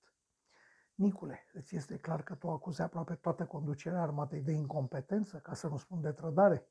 Nicule, 0.94 1.47
îți 1.53 1.77
este 1.77 1.99
clar 1.99 2.23
că 2.23 2.35
tu 2.35 2.51
acuzi 2.51 2.83
aproape 2.83 3.14
toată 3.14 3.47
conducerea 3.47 4.03
armatei 4.03 4.40
de 4.40 4.53
incompetență, 4.53 5.38
ca 5.38 5.55
să 5.55 5.68
nu 5.68 5.77
spun 5.77 6.01
de 6.01 6.12
trădare? 6.12 6.68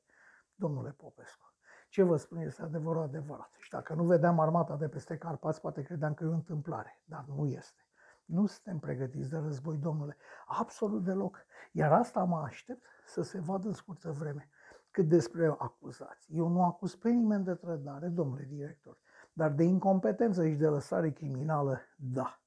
Domnule 0.60 0.92
Popescu, 0.92 1.54
ce 1.90 2.04
vă 2.04 2.18
spun 2.18 2.38
este 2.38 2.62
adevărul 2.62 3.02
adevărat. 3.02 3.52
Și 3.60 3.70
dacă 3.70 3.94
nu 3.94 4.04
vedeam 4.04 4.40
armata 4.40 4.76
de 4.76 4.88
peste 4.88 5.18
Carpați, 5.18 5.62
poate 5.62 5.82
credeam 5.82 6.14
că 6.14 6.24
e 6.24 6.28
o 6.28 6.34
întâmplare, 6.34 7.02
dar 7.06 7.26
nu 7.28 7.46
este. 7.46 7.82
Nu 8.26 8.46
suntem 8.46 8.80
pregătiți 8.80 9.30
de 9.30 9.38
război, 9.38 9.78
domnule, 9.78 10.18
absolut 10.46 11.04
deloc. 11.04 11.46
Iar 11.72 11.92
asta 11.92 12.24
mă 12.24 12.38
aștept 12.38 12.86
să 13.06 13.22
se 13.22 13.40
vadă 13.40 13.68
în 13.68 13.74
scurtă 13.74 14.12
vreme. 14.12 14.50
Cât 14.92 15.08
despre 15.08 15.56
acuzații. 15.58 16.38
Eu 16.38 16.48
nu 16.48 16.64
acuz 16.64 16.96
pe 16.96 17.10
nimeni 17.10 17.44
de 17.44 17.54
trădare, 17.54 18.08
domnule 18.08 18.44
director, 18.44 18.98
dar 19.34 19.52
de 19.52 19.64
incompetență 19.64 20.48
și 20.48 20.56
de 20.56 20.68
lăsare 20.68 21.12
criminală, 21.12 21.80
da. 21.96 22.42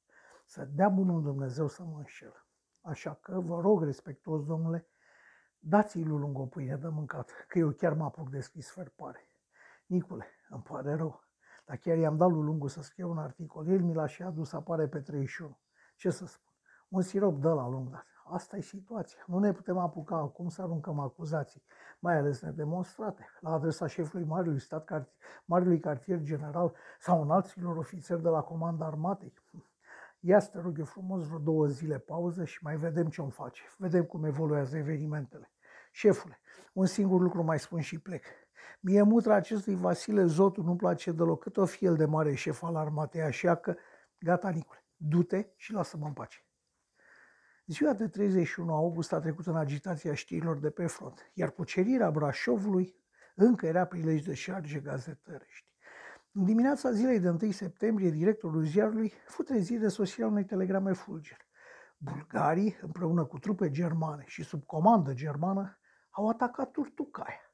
Să 0.46 0.64
dea 0.64 0.88
bunul 0.88 1.22
Dumnezeu 1.22 1.68
să 1.68 1.82
mă 1.82 1.96
înșel. 1.98 2.46
Așa 2.80 3.14
că 3.14 3.40
vă 3.40 3.60
rog 3.60 3.82
respectuos, 3.84 4.44
domnule, 4.44 4.86
dați-i 5.60 6.04
lui 6.04 6.18
lung 6.18 6.38
o 6.38 6.46
pâine 6.46 6.76
de 6.76 6.88
mâncat, 6.88 7.30
că 7.48 7.58
eu 7.58 7.70
chiar 7.70 7.92
mă 7.92 8.04
apuc 8.04 8.30
de 8.30 8.40
scris 8.40 8.74
pare. 8.96 9.26
Nicule, 9.86 10.26
îmi 10.48 10.62
pare 10.62 10.94
rău, 10.94 11.20
dar 11.66 11.76
chiar 11.76 11.96
i-am 11.96 12.16
dat 12.16 12.30
lui 12.30 12.42
Lungu 12.42 12.66
să 12.66 12.82
scrie 12.82 13.04
un 13.04 13.18
articol. 13.18 13.68
El 13.68 13.82
mi 13.82 13.94
l-a 13.94 14.06
și 14.06 14.22
adus, 14.22 14.52
apare 14.52 14.88
pe 14.88 15.00
31. 15.00 15.58
Ce 15.96 16.10
să 16.10 16.26
spun? 16.26 16.52
Un 16.88 17.02
sirop 17.02 17.40
de 17.40 17.48
la 17.48 17.68
lung 17.68 17.90
dat. 17.90 18.06
Asta 18.24 18.56
e 18.56 18.60
situația. 18.60 19.24
Nu 19.26 19.38
ne 19.38 19.52
putem 19.52 19.78
apuca 19.78 20.16
acum 20.16 20.48
să 20.48 20.62
aruncăm 20.62 20.98
acuzații, 20.98 21.62
mai 21.98 22.16
ales 22.16 22.40
nedemonstrate, 22.40 23.26
la 23.40 23.52
adresa 23.52 23.86
șefului 23.86 24.26
Marului 24.26 24.60
Stat, 24.60 25.08
Marului 25.44 25.80
Cartier 25.80 26.20
General 26.20 26.74
sau 26.98 27.22
în 27.22 27.30
alților 27.30 27.76
ofițeri 27.76 28.22
de 28.22 28.28
la 28.28 28.40
Comanda 28.40 28.86
Armatei. 28.86 29.34
Ia 30.20 30.40
să 30.40 30.48
te 30.48 30.60
rog 30.60 30.78
eu 30.78 30.84
frumos 30.84 31.26
vreo 31.26 31.38
două 31.38 31.66
zile 31.66 31.98
pauză 31.98 32.44
și 32.44 32.58
mai 32.62 32.76
vedem 32.76 33.08
ce 33.08 33.22
om 33.22 33.30
face. 33.30 33.62
Vedem 33.78 34.04
cum 34.04 34.24
evoluează 34.24 34.76
evenimentele. 34.76 35.52
Șefule, 35.92 36.40
un 36.72 36.86
singur 36.86 37.20
lucru 37.20 37.42
mai 37.42 37.58
spun 37.58 37.80
și 37.80 37.98
plec. 37.98 38.24
Mie 38.80 39.02
mutra 39.02 39.34
acestui 39.34 39.74
Vasile 39.74 40.24
Zotu 40.24 40.62
nu-mi 40.62 40.76
place 40.76 41.12
deloc, 41.12 41.42
cât 41.42 41.56
o 41.56 41.64
fi 41.64 41.84
el 41.84 41.96
de 41.96 42.04
mare 42.04 42.34
șef 42.34 42.62
al 42.62 42.76
armatei, 42.76 43.22
așa 43.22 43.54
că 43.54 43.76
gata, 44.18 44.50
Nicule, 44.50 44.84
du-te 44.96 45.46
și 45.56 45.72
lasă-mă 45.72 46.06
în 46.06 46.12
pace. 46.12 46.44
Ziua 47.66 47.92
de 47.92 48.08
31 48.08 48.74
august 48.74 49.12
a 49.12 49.20
trecut 49.20 49.46
în 49.46 49.56
agitația 49.56 50.14
știrilor 50.14 50.58
de 50.58 50.70
pe 50.70 50.86
front, 50.86 51.30
iar 51.34 51.50
cucerirea 51.50 52.10
Brașovului 52.10 52.96
încă 53.34 53.66
era 53.66 53.84
prilej 53.84 54.22
de 54.22 54.34
șarge 54.34 54.78
gazetărești. 54.78 55.69
În 56.32 56.44
dimineața 56.44 56.90
zilei 56.90 57.20
de 57.20 57.28
1 57.28 57.50
septembrie, 57.50 58.10
directorul 58.10 58.62
ziarului 58.62 59.12
fu 59.26 59.42
trezit 59.42 59.80
de 59.80 59.88
sosirea 59.88 60.26
unei 60.26 60.44
telegrame 60.44 60.92
fulger. 60.92 61.38
Bulgarii, 61.96 62.76
împreună 62.82 63.24
cu 63.24 63.38
trupe 63.38 63.70
germane 63.70 64.24
și 64.26 64.42
sub 64.42 64.64
comandă 64.64 65.12
germană, 65.14 65.78
au 66.10 66.28
atacat 66.28 66.70
Turtucaia. 66.70 67.52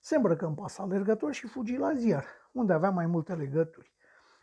Se 0.00 0.16
îmbrăcă 0.16 0.46
în 0.46 0.54
pas 0.54 0.78
alergător 0.78 1.32
și 1.32 1.46
fugi 1.46 1.76
la 1.76 1.94
ziar, 1.94 2.24
unde 2.52 2.72
avea 2.72 2.90
mai 2.90 3.06
multe 3.06 3.34
legături. 3.34 3.92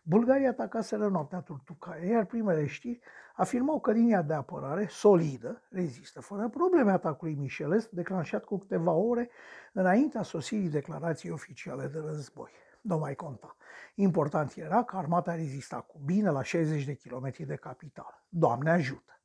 Bulgaria 0.04 0.50
atacaseră 0.50 1.08
noaptea 1.08 1.40
Turtucaia, 1.42 2.06
iar 2.06 2.26
primele 2.26 2.66
știri 2.66 3.00
afirmau 3.36 3.80
că 3.80 3.92
linia 3.92 4.22
de 4.22 4.34
apărare, 4.34 4.88
solidă, 4.90 5.62
rezistă 5.70 6.22
fără 6.22 6.50
probleme 6.50 6.92
atacului 6.92 7.36
Micheles, 7.36 7.88
declanșat 7.92 8.44
cu 8.44 8.58
câteva 8.58 8.92
ore 8.92 9.30
înaintea 9.74 10.22
sosirii 10.22 10.70
declarației 10.70 11.32
oficiale 11.32 11.88
de 11.88 12.00
război. 12.00 12.52
Nu 12.82 12.98
mai 12.98 13.16
conta. 13.16 13.56
Important 13.96 14.54
era 14.56 14.84
că 14.84 14.98
armata 14.98 15.36
rezista 15.36 15.82
cu 15.82 16.00
bine 16.06 16.30
la 16.30 16.44
60 16.44 16.84
de 16.84 16.96
kilometri 16.96 17.46
de 17.46 17.56
capitală. 17.56 18.26
Doamne 18.30 18.72
ajută! 18.72 19.22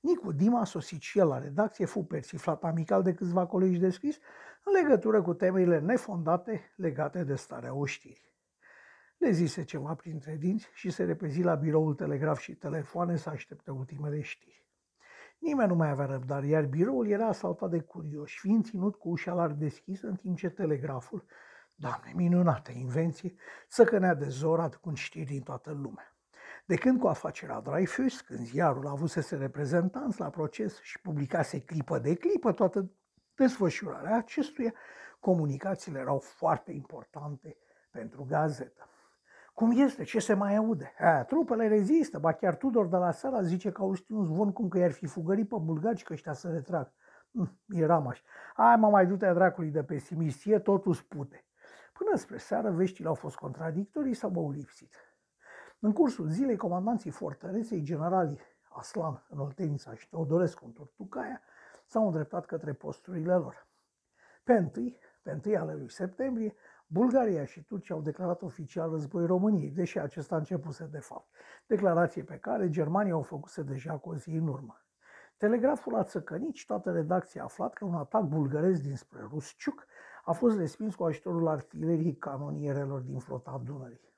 Nicu 0.00 0.32
Dima, 0.32 0.64
sosit 0.64 1.00
și 1.00 1.18
el 1.18 1.28
la 1.28 1.38
redacție, 1.38 1.84
fu 1.84 2.04
persiflat 2.04 2.64
amical 2.64 3.02
de 3.02 3.14
câțiva 3.14 3.46
colegi 3.46 3.78
de 3.78 3.90
scris 3.90 4.18
în 4.64 4.72
legătură 4.72 5.22
cu 5.22 5.34
temerile 5.34 5.78
nefondate 5.78 6.72
legate 6.76 7.24
de 7.24 7.34
starea 7.34 7.74
oștirii. 7.74 8.34
Le 9.18 9.30
zise 9.30 9.64
ceva 9.64 9.94
printre 9.94 10.36
dinți 10.36 10.68
și 10.74 10.90
se 10.90 11.04
repezi 11.04 11.42
la 11.42 11.54
biroul 11.54 11.94
telegraf 11.94 12.38
și 12.38 12.54
telefoane 12.54 13.16
să 13.16 13.30
aștepte 13.30 13.70
ultimele 13.70 14.20
știri. 14.20 14.66
Nimeni 15.38 15.68
nu 15.68 15.74
mai 15.74 15.90
avea 15.90 16.06
răbdare, 16.06 16.46
iar 16.46 16.64
biroul 16.64 17.08
era 17.08 17.26
asaltat 17.26 17.70
de 17.70 17.80
curioși, 17.80 18.38
fiind 18.38 18.64
ținut 18.64 18.96
cu 18.96 19.08
ușa 19.08 19.34
larg 19.34 19.56
deschisă 19.56 20.06
în 20.06 20.16
timp 20.16 20.36
ce 20.36 20.48
telegraful, 20.48 21.24
doamne, 21.80 22.12
minunată 22.14 22.72
invenție, 22.72 23.34
cănea 23.84 24.14
de 24.14 24.28
zorat 24.28 24.74
cu 24.74 24.94
știri 24.94 25.24
din 25.24 25.42
toată 25.42 25.70
lumea. 25.70 26.14
De 26.66 26.76
când 26.76 27.00
cu 27.00 27.06
afacerea 27.06 27.60
Dreyfus, 27.60 28.20
când 28.20 28.40
ziarul 28.40 28.86
avusese 28.86 29.36
reprezentanți 29.36 30.20
la 30.20 30.30
proces 30.30 30.80
și 30.80 31.00
publicase 31.00 31.60
clipă 31.60 31.98
de 31.98 32.14
clipă 32.14 32.52
toată 32.52 32.90
desfășurarea 33.34 34.16
acestuia, 34.16 34.72
comunicațiile 35.20 35.98
erau 35.98 36.18
foarte 36.18 36.72
importante 36.72 37.56
pentru 37.90 38.24
gazetă. 38.28 38.88
Cum 39.54 39.70
este? 39.70 40.02
Ce 40.02 40.18
se 40.18 40.34
mai 40.34 40.56
aude? 40.56 40.92
A, 40.98 41.24
trupele 41.24 41.68
rezistă, 41.68 42.18
ba 42.18 42.32
chiar 42.32 42.56
Tudor 42.56 42.86
de 42.86 42.96
la 42.96 43.10
Sara 43.10 43.42
zice 43.42 43.70
că 43.70 43.82
au 43.82 43.94
știut 43.94 44.18
un 44.18 44.24
zvon 44.24 44.52
cum 44.52 44.68
că 44.68 44.78
i-ar 44.78 44.92
fi 44.92 45.06
fugărit 45.06 45.48
pe 45.48 45.56
bulgaci 45.60 46.02
că 46.02 46.12
ăștia 46.12 46.32
să 46.32 46.50
retrag. 46.50 46.92
Hm, 47.32 47.58
eram 47.68 48.06
așa. 48.06 48.22
Hai 48.54 48.76
mă 48.76 48.88
mai 48.88 49.06
du-te 49.06 49.32
dracului 49.32 49.70
de 49.70 49.82
pesimistie, 49.82 50.58
totul 50.58 50.94
spute. 50.94 51.44
Până 52.04 52.16
spre 52.16 52.36
seară, 52.36 52.70
veștile 52.70 53.08
au 53.08 53.14
fost 53.14 53.36
contradictorii 53.36 54.14
sau 54.14 54.32
au 54.36 54.50
lipsit. 54.50 54.94
În 55.78 55.92
cursul 55.92 56.28
zilei, 56.28 56.56
comandanții 56.56 57.10
fortăreței, 57.10 57.82
generalii 57.82 58.40
Aslan 58.68 59.26
în 59.28 59.38
Oltenița 59.38 59.94
și 59.94 60.08
Teodorescu 60.08 60.64
în 60.64 60.72
Tortucaia, 60.72 61.40
s-au 61.86 62.04
îndreptat 62.06 62.46
către 62.46 62.72
posturile 62.72 63.34
lor. 63.34 63.66
Pe 64.44 64.52
întâi, 64.52 64.98
pe 65.22 65.30
întâi 65.30 65.56
ale 65.56 65.74
lui 65.74 65.90
septembrie, 65.90 66.54
Bulgaria 66.86 67.44
și 67.44 67.64
Turcia 67.64 67.94
au 67.94 68.00
declarat 68.00 68.42
oficial 68.42 68.90
război 68.90 69.26
României, 69.26 69.70
deși 69.70 69.98
acesta 69.98 70.36
începuse 70.36 70.84
de 70.84 71.00
fapt, 71.00 71.28
declarație 71.66 72.22
pe 72.22 72.38
care 72.38 72.68
Germania 72.68 73.16
o 73.16 73.22
făcuse 73.22 73.62
deja 73.62 73.98
cu 73.98 74.08
o 74.08 74.16
zi 74.16 74.30
în 74.30 74.48
urmă. 74.48 74.84
Telegraful 75.36 75.94
a 75.94 76.04
țăcănit 76.04 76.54
și 76.54 76.66
toată 76.66 76.92
redacția 76.92 77.40
a 77.40 77.44
aflat 77.44 77.72
că 77.72 77.84
un 77.84 77.94
atac 77.94 78.22
bulgăresc 78.22 78.82
dinspre 78.82 79.20
Rusciuc 79.30 79.86
a 80.24 80.32
fost 80.32 80.56
respins 80.56 80.94
cu 80.94 81.04
ajutorul 81.04 81.48
artileriei 81.48 82.16
canonierelor 82.16 83.00
din 83.00 83.18
flota 83.18 83.62
Dunării. 83.64 84.08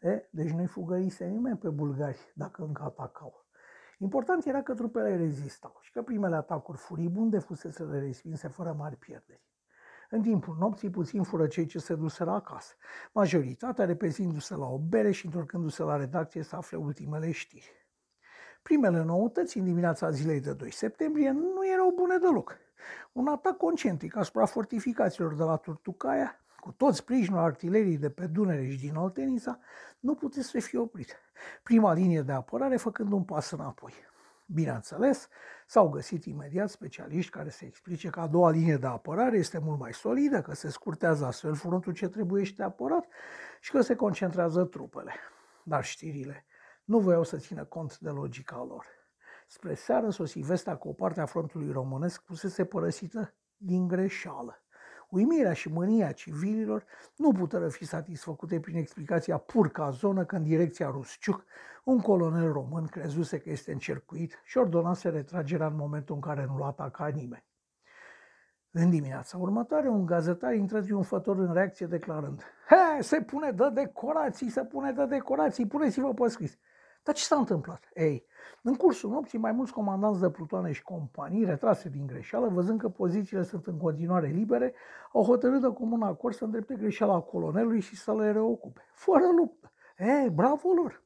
E, 0.00 0.28
deci 0.30 0.50
nu-i 0.50 0.66
fugărise 0.66 1.24
nimeni 1.24 1.58
pe 1.58 1.68
bulgari 1.68 2.32
dacă 2.34 2.62
încă 2.62 2.82
atacau. 2.82 3.44
Important 3.98 4.44
era 4.44 4.62
că 4.62 4.74
trupele 4.74 5.16
rezistau 5.16 5.78
și 5.80 5.92
că 5.92 6.02
primele 6.02 6.36
atacuri 6.36 6.78
furibunde 6.78 7.38
fusese 7.38 7.84
respinse 7.84 8.48
fără 8.48 8.74
mari 8.78 8.96
pierderi. 8.96 9.42
În 10.10 10.22
timpul 10.22 10.56
nopții, 10.58 10.90
puțin 10.90 11.22
fură 11.22 11.46
cei 11.46 11.66
ce 11.66 11.78
se 11.78 11.94
duseră 11.94 12.30
acasă, 12.30 12.74
majoritatea 13.12 13.84
repezindu-se 13.84 14.54
la 14.54 14.66
o 14.66 14.78
bere 14.78 15.10
și 15.10 15.26
întorcându-se 15.26 15.82
la 15.82 15.96
redacție 15.96 16.42
să 16.42 16.56
afle 16.56 16.76
ultimele 16.76 17.30
știri. 17.30 17.88
Primele 18.62 19.02
noutăți 19.02 19.58
în 19.58 19.64
dimineața 19.64 20.10
zilei 20.10 20.40
de 20.40 20.52
2 20.52 20.70
septembrie 20.70 21.30
nu 21.30 21.68
erau 21.72 21.92
bune 21.94 22.16
deloc. 22.18 22.56
Un 23.12 23.26
atac 23.26 23.56
concentric 23.56 24.16
asupra 24.16 24.44
fortificațiilor 24.44 25.34
de 25.34 25.42
la 25.42 25.56
Turtucaia, 25.56 26.40
cu 26.60 26.72
tot 26.72 26.94
sprijinul 26.94 27.38
artileriei 27.38 27.98
de 27.98 28.10
pe 28.10 28.26
Dunăre 28.26 28.68
și 28.68 28.78
din 28.78 28.94
Oltenița, 28.94 29.58
nu 30.00 30.14
putea 30.14 30.42
să 30.42 30.60
fie 30.60 30.78
oprit. 30.78 31.16
Prima 31.62 31.92
linie 31.92 32.22
de 32.22 32.32
apărare 32.32 32.76
făcând 32.76 33.12
un 33.12 33.24
pas 33.24 33.50
înapoi. 33.50 33.92
Bineînțeles, 34.46 35.28
s-au 35.66 35.88
găsit 35.88 36.24
imediat 36.24 36.70
specialiști 36.70 37.30
care 37.30 37.50
să 37.50 37.64
explice 37.64 38.08
că 38.08 38.20
a 38.20 38.26
doua 38.26 38.50
linie 38.50 38.76
de 38.76 38.86
apărare 38.86 39.38
este 39.38 39.58
mult 39.58 39.78
mai 39.78 39.92
solidă, 39.92 40.42
că 40.42 40.54
se 40.54 40.70
scurtează 40.70 41.24
astfel 41.24 41.54
frontul 41.54 41.92
ce 41.92 42.08
trebuie 42.08 42.44
să 42.56 42.62
apărat 42.62 43.06
și 43.60 43.70
că 43.70 43.80
se 43.80 43.94
concentrează 43.94 44.64
trupele. 44.64 45.12
Dar 45.62 45.84
știrile 45.84 46.44
nu 46.84 46.98
voiau 46.98 47.22
să 47.22 47.36
țină 47.36 47.64
cont 47.64 47.98
de 47.98 48.10
logica 48.10 48.64
lor. 48.68 48.86
Spre 49.46 49.74
seară 49.74 50.10
sosi 50.10 50.40
vestea 50.40 50.76
că 50.76 50.88
o 50.88 50.92
parte 50.92 51.20
a 51.20 51.26
frontului 51.26 51.72
românesc 51.72 52.22
fusese 52.24 52.64
părăsită 52.64 53.34
din 53.56 53.88
greșeală. 53.88 54.58
Uimirea 55.08 55.52
și 55.52 55.68
mânia 55.68 56.12
civililor 56.12 56.84
nu 57.16 57.32
puteau 57.32 57.68
fi 57.68 57.84
satisfăcute 57.84 58.60
prin 58.60 58.76
explicația 58.76 59.38
pur 59.38 59.68
ca 59.68 59.90
zonă 59.90 60.24
că 60.24 60.36
în 60.36 60.42
direcția 60.42 60.90
Rusciuc 60.90 61.44
un 61.84 62.00
colonel 62.00 62.52
român 62.52 62.86
crezuse 62.86 63.38
că 63.38 63.50
este 63.50 63.72
încercuit 63.72 64.40
și 64.44 64.58
ordonase 64.58 65.08
retragerea 65.08 65.66
în 65.66 65.76
momentul 65.76 66.14
în 66.14 66.20
care 66.20 66.44
nu 66.44 66.58
l 66.58 66.62
ataca 66.62 67.06
nimeni. 67.06 67.44
În 68.70 68.90
dimineața 68.90 69.38
următoare, 69.38 69.88
un 69.88 70.06
gazetar 70.06 70.54
intră 70.54 70.80
triumfător 70.80 71.38
în 71.38 71.52
reacție 71.52 71.86
declarând 71.86 72.42
He, 72.68 73.02
se 73.02 73.20
pune 73.20 73.50
de 73.50 73.70
decorații, 73.70 74.50
se 74.50 74.64
pune 74.64 74.92
de 74.92 75.06
decorații, 75.06 75.66
puneți-vă 75.66 76.14
pe 76.14 76.28
scris. 76.28 76.58
Dar 77.04 77.14
ce 77.14 77.22
s-a 77.22 77.36
întâmplat? 77.36 77.90
Ei, 77.94 78.26
în 78.62 78.74
cursul 78.74 79.10
nopții, 79.10 79.38
mai 79.38 79.52
mulți 79.52 79.72
comandanți 79.72 80.20
de 80.20 80.30
plutoane 80.30 80.72
și 80.72 80.82
companii, 80.82 81.44
retrase 81.44 81.88
din 81.88 82.06
greșeală, 82.06 82.48
văzând 82.48 82.80
că 82.80 82.88
pozițiile 82.88 83.42
sunt 83.42 83.66
în 83.66 83.76
continuare 83.76 84.26
libere, 84.26 84.74
au 85.12 85.24
hotărât 85.24 85.60
de 85.60 85.72
comun 85.72 86.02
acord 86.02 86.34
să 86.34 86.44
îndrepte 86.44 86.74
greșeala 86.74 87.20
colonelului 87.20 87.80
și 87.80 87.96
să 87.96 88.14
le 88.14 88.32
reocupe. 88.32 88.80
Fără 88.92 89.24
luptă. 89.36 89.72
Ei, 89.98 90.30
bravo 90.30 90.72
lor! 90.72 91.02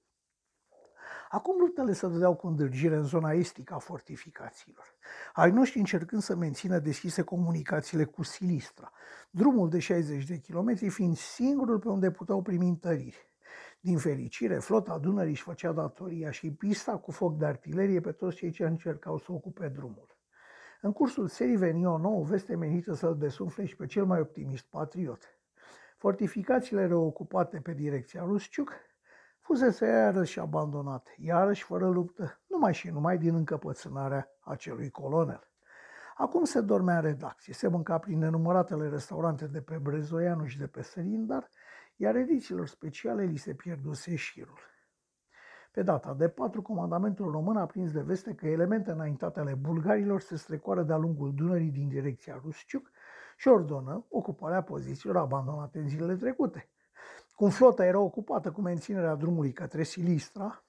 Acum 1.31 1.59
luptele 1.59 1.93
se 1.93 2.09
dădeau 2.09 2.35
cu 2.35 2.47
îndârgire 2.47 2.97
în 2.97 3.05
zona 3.05 3.31
estică 3.31 3.75
a 3.75 3.79
fortificațiilor. 3.79 4.95
Ai 5.33 5.51
noștri 5.51 5.79
încercând 5.79 6.23
să 6.23 6.37
mențină 6.37 6.79
deschise 6.79 7.23
comunicațiile 7.23 8.05
cu 8.05 8.23
Silistra, 8.23 8.93
drumul 9.31 9.69
de 9.69 9.79
60 9.79 10.25
de 10.25 10.39
kilometri 10.39 10.89
fiind 10.89 11.17
singurul 11.17 11.79
pe 11.79 11.89
unde 11.89 12.11
puteau 12.11 12.43
primi 12.43 12.69
întăriri. 12.69 13.28
Din 13.88 13.98
fericire, 13.98 14.59
flota 14.59 14.98
Dunării 14.98 15.31
își 15.31 15.42
făcea 15.42 15.72
datoria 15.72 16.31
și 16.31 16.53
pista 16.53 16.96
cu 16.96 17.11
foc 17.11 17.37
de 17.37 17.46
artilerie 17.46 18.01
pe 18.01 18.12
toți 18.12 18.37
cei 18.37 18.51
ce 18.51 18.64
încercau 18.64 19.18
să 19.18 19.33
ocupe 19.33 19.68
drumul. 19.68 20.16
În 20.81 20.92
cursul 20.92 21.29
serii 21.29 21.57
veni 21.57 21.87
o 21.87 21.98
nouă 21.98 22.24
veste 22.24 22.57
menită 22.57 22.94
să-l 22.94 23.18
desumfle 23.18 23.64
și 23.64 23.77
pe 23.77 23.87
cel 23.87 24.05
mai 24.05 24.20
optimist 24.20 24.64
patriot. 24.64 25.22
Fortificațiile 25.96 26.87
reocupate 26.87 27.61
pe 27.61 27.72
direcția 27.72 28.22
Rusciuc 28.24 28.72
fusese 29.40 29.87
iarăși 29.87 30.40
abandonate, 30.40 31.11
iarăși 31.18 31.64
fără 31.64 31.88
luptă, 31.88 32.40
numai 32.46 32.74
și 32.74 32.88
numai 32.90 33.18
din 33.18 33.35
încăpățânarea 33.35 34.29
acelui 34.40 34.90
colonel. 34.90 35.48
Acum 36.16 36.44
se 36.44 36.61
dormea 36.61 36.96
în 36.96 37.03
redacție, 37.03 37.53
se 37.55 37.68
mânca 37.68 37.98
prin 37.98 38.18
nenumăratele 38.18 38.88
restaurante 38.88 39.46
de 39.46 39.61
pe 39.61 39.77
Brezoianu 39.77 40.46
și 40.46 40.59
de 40.59 40.66
pe 40.66 40.83
Sărindar, 40.83 41.48
iar 42.01 42.17
edițiilor 42.17 42.67
speciale 42.67 43.25
li 43.25 43.37
se 43.37 43.55
pierduse 43.55 44.15
șirul. 44.15 44.59
Pe 45.73 45.83
data 45.83 46.15
de 46.15 46.29
4, 46.29 46.63
comandamentul 46.63 47.31
român 47.31 47.57
a 47.57 47.67
prins 47.67 47.93
de 47.93 48.01
veste 48.01 48.35
că 48.35 48.47
elemente 48.47 48.91
înaintate 48.91 49.41
ale 49.41 49.55
bulgarilor 49.55 50.21
se 50.21 50.37
strecoară 50.37 50.83
de-a 50.83 50.97
lungul 50.97 51.35
Dunării 51.35 51.71
din 51.71 51.89
direcția 51.89 52.41
Rusciuc 52.43 52.91
și 53.37 53.49
ordonă 53.49 54.07
ocuparea 54.09 54.63
pozițiilor 54.63 55.17
abandonate 55.17 55.79
în 55.79 55.89
zilele 55.89 56.17
trecute. 56.17 56.69
Cum 57.35 57.51
flota 57.51 57.85
era 57.85 57.99
ocupată 57.99 58.51
cu 58.51 58.61
menținerea 58.61 59.15
drumului 59.15 59.53
către 59.53 59.83
Silistra, 59.83 60.65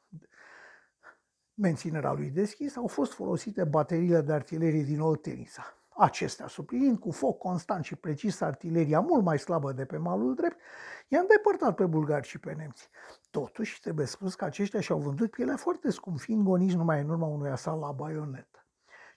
menținerea 1.54 2.12
lui 2.12 2.30
deschis, 2.30 2.76
au 2.76 2.88
fost 2.88 3.14
folosite 3.14 3.64
bateriile 3.64 4.22
de 4.22 4.34
artilerie 4.34 4.84
din 4.84 5.00
Oltenița. 5.00 5.79
Acestea, 6.02 6.48
suplinind 6.48 7.00
cu 7.00 7.12
foc 7.12 7.38
constant 7.38 7.84
și 7.84 7.96
precis 7.96 8.42
artileria 8.42 9.00
mult 9.00 9.24
mai 9.24 9.40
slabă 9.40 9.72
de 9.72 9.86
pe 9.86 9.98
malul 9.98 10.36
drept, 10.36 10.60
i-a 11.08 11.20
îndepărtat 11.20 11.76
pe 11.76 11.86
bulgari 11.86 12.28
și 12.28 12.40
pe 12.40 12.54
nemți. 12.54 12.90
Totuși, 13.30 13.80
trebuie 13.80 14.06
spus 14.06 14.36
că 14.36 14.46
aceștia 14.46 14.80
și-au 14.80 15.00
vândut 15.00 15.32
pielea 15.32 15.58
foarte 15.58 15.92
scump, 15.92 16.20
fiind 16.20 16.44
goniți 16.44 16.76
numai 16.76 17.02
în 17.02 17.10
urma 17.10 17.28
unui 17.28 17.50
asalt 17.50 17.82
la 17.82 17.92
baionetă. 17.92 18.66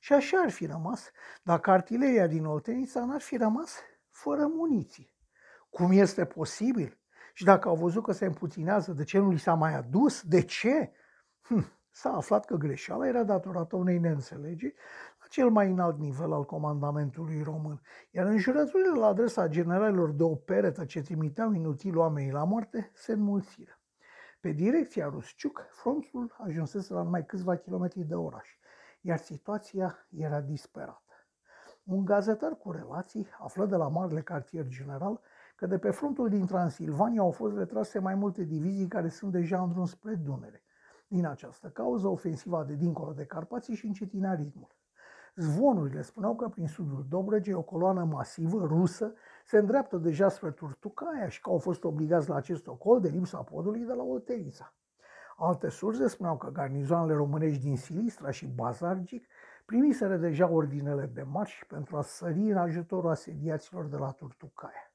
Și 0.00 0.12
așa 0.12 0.38
ar 0.38 0.50
fi 0.50 0.66
rămas 0.66 1.10
dacă 1.42 1.70
artileria 1.70 2.26
din 2.26 2.44
Oltenița 2.44 3.04
n-ar 3.04 3.20
fi 3.20 3.36
rămas 3.36 3.78
fără 4.10 4.46
muniții. 4.46 5.14
Cum 5.70 5.90
este 5.90 6.24
posibil? 6.24 7.00
Și 7.34 7.44
dacă 7.44 7.68
au 7.68 7.76
văzut 7.76 8.02
că 8.02 8.12
se 8.12 8.24
împuținează, 8.24 8.92
de 8.92 9.04
ce 9.04 9.18
nu 9.18 9.30
li 9.30 9.38
s-a 9.38 9.54
mai 9.54 9.74
adus? 9.74 10.22
De 10.22 10.42
ce? 10.42 10.92
Hm, 11.42 11.64
s-a 11.90 12.12
aflat 12.12 12.44
că 12.44 12.54
greșeala 12.56 13.06
era 13.06 13.22
datorată 13.22 13.76
unei 13.76 13.98
neînțelegeri 13.98 14.74
cel 15.32 15.50
mai 15.50 15.70
înalt 15.70 15.98
nivel 15.98 16.32
al 16.32 16.44
comandamentului 16.44 17.42
român, 17.42 17.80
iar 18.10 18.26
înjurăturile 18.26 18.98
la 18.98 19.06
adresa 19.06 19.48
generalilor 19.48 20.10
de 20.10 20.22
o 20.22 20.34
peretă 20.34 20.84
ce 20.84 21.00
trimiteau 21.00 21.52
inutil 21.52 21.98
oamenii 21.98 22.32
la 22.32 22.44
moarte 22.44 22.90
se 22.94 23.12
înmulțiră. 23.12 23.80
Pe 24.40 24.50
direcția 24.50 25.08
Rusciuc, 25.08 25.66
frontul 25.70 26.36
ajunsese 26.38 26.92
la 26.92 27.02
numai 27.02 27.26
câțiva 27.26 27.56
kilometri 27.56 28.04
de 28.04 28.14
oraș, 28.14 28.48
iar 29.00 29.18
situația 29.18 30.06
era 30.16 30.40
disperată. 30.40 31.26
Un 31.84 32.04
gazetar 32.04 32.56
cu 32.56 32.70
relații 32.70 33.26
află 33.38 33.66
de 33.66 33.76
la 33.76 33.88
marele 33.88 34.22
cartier 34.22 34.66
general 34.66 35.20
că 35.56 35.66
de 35.66 35.78
pe 35.78 35.90
frontul 35.90 36.28
din 36.28 36.46
Transilvania 36.46 37.20
au 37.20 37.30
fost 37.30 37.56
retrase 37.56 37.98
mai 37.98 38.14
multe 38.14 38.42
divizii 38.42 38.88
care 38.88 39.08
sunt 39.08 39.32
deja 39.32 39.62
în 39.62 39.68
drum 39.68 39.84
spre 39.84 40.14
Dunăre. 40.14 40.62
Din 41.08 41.26
această 41.26 41.68
cauză, 41.68 42.08
ofensiva 42.08 42.64
de 42.64 42.74
dincolo 42.74 43.12
de 43.12 43.24
Carpați 43.24 43.72
și 43.72 43.86
încetina 43.86 44.34
ritmul. 44.34 44.80
Zvonurile 45.34 46.02
spuneau 46.02 46.36
că 46.36 46.48
prin 46.48 46.66
sudul 46.66 47.06
Dobrogei 47.08 47.54
o 47.54 47.62
coloană 47.62 48.04
masivă 48.04 48.66
rusă 48.66 49.14
se 49.44 49.58
îndreaptă 49.58 49.96
deja 49.96 50.28
spre 50.28 50.50
Turtucaia 50.50 51.28
și 51.28 51.40
că 51.40 51.50
au 51.50 51.58
fost 51.58 51.84
obligați 51.84 52.28
la 52.28 52.34
acest 52.34 52.66
ocol 52.66 53.00
de 53.00 53.08
lipsa 53.08 53.42
podului 53.42 53.84
de 53.84 53.92
la 53.92 54.02
Oltenița. 54.02 54.74
Alte 55.36 55.68
surse 55.68 56.06
spuneau 56.06 56.36
că 56.36 56.50
garnizoanele 56.50 57.14
românești 57.14 57.62
din 57.62 57.76
Silistra 57.76 58.30
și 58.30 58.46
Bazargic 58.46 59.26
primiseră 59.64 60.16
deja 60.16 60.48
ordinele 60.48 61.06
de 61.06 61.22
marș 61.22 61.64
pentru 61.68 61.96
a 61.96 62.02
sări 62.02 62.50
în 62.50 62.56
ajutorul 62.56 63.10
asediaților 63.10 63.86
de 63.86 63.96
la 63.96 64.10
Turtucaia. 64.10 64.92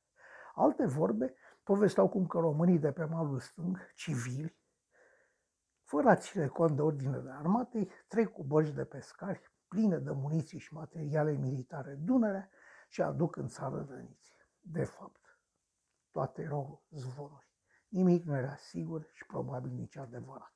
Alte 0.56 0.86
vorbe 0.86 1.34
povesteau 1.64 2.10
cum 2.10 2.26
că 2.26 2.38
românii 2.38 2.80
de 2.80 2.92
pe 2.92 3.04
malul 3.04 3.40
stâng, 3.40 3.78
civili, 3.96 4.58
fără 5.84 6.10
a 6.10 6.16
ține 6.16 6.48
cont 6.48 6.76
de 6.76 6.82
ordinele 6.82 7.36
armatei, 7.38 7.90
trec 8.08 8.32
cu 8.32 8.44
bărci 8.44 8.74
de 8.74 8.84
pescari 8.84 9.52
pline 9.68 9.98
de 9.98 10.12
muniții 10.12 10.60
și 10.60 10.74
materiale 10.74 11.32
militare 11.32 11.94
Dunărea 11.94 12.50
și 12.88 13.02
aduc 13.02 13.36
în 13.36 13.48
țară 13.48 13.86
răniți. 13.90 14.36
De 14.60 14.84
fapt, 14.84 15.40
toate 16.12 16.42
erau 16.42 16.84
zvonuri. 16.90 17.48
Nimic 17.88 18.26
nu 18.26 18.36
era 18.36 18.56
sigur 18.56 19.10
și 19.14 19.26
probabil 19.26 19.72
nici 19.72 19.98
adevărat. 19.98 20.54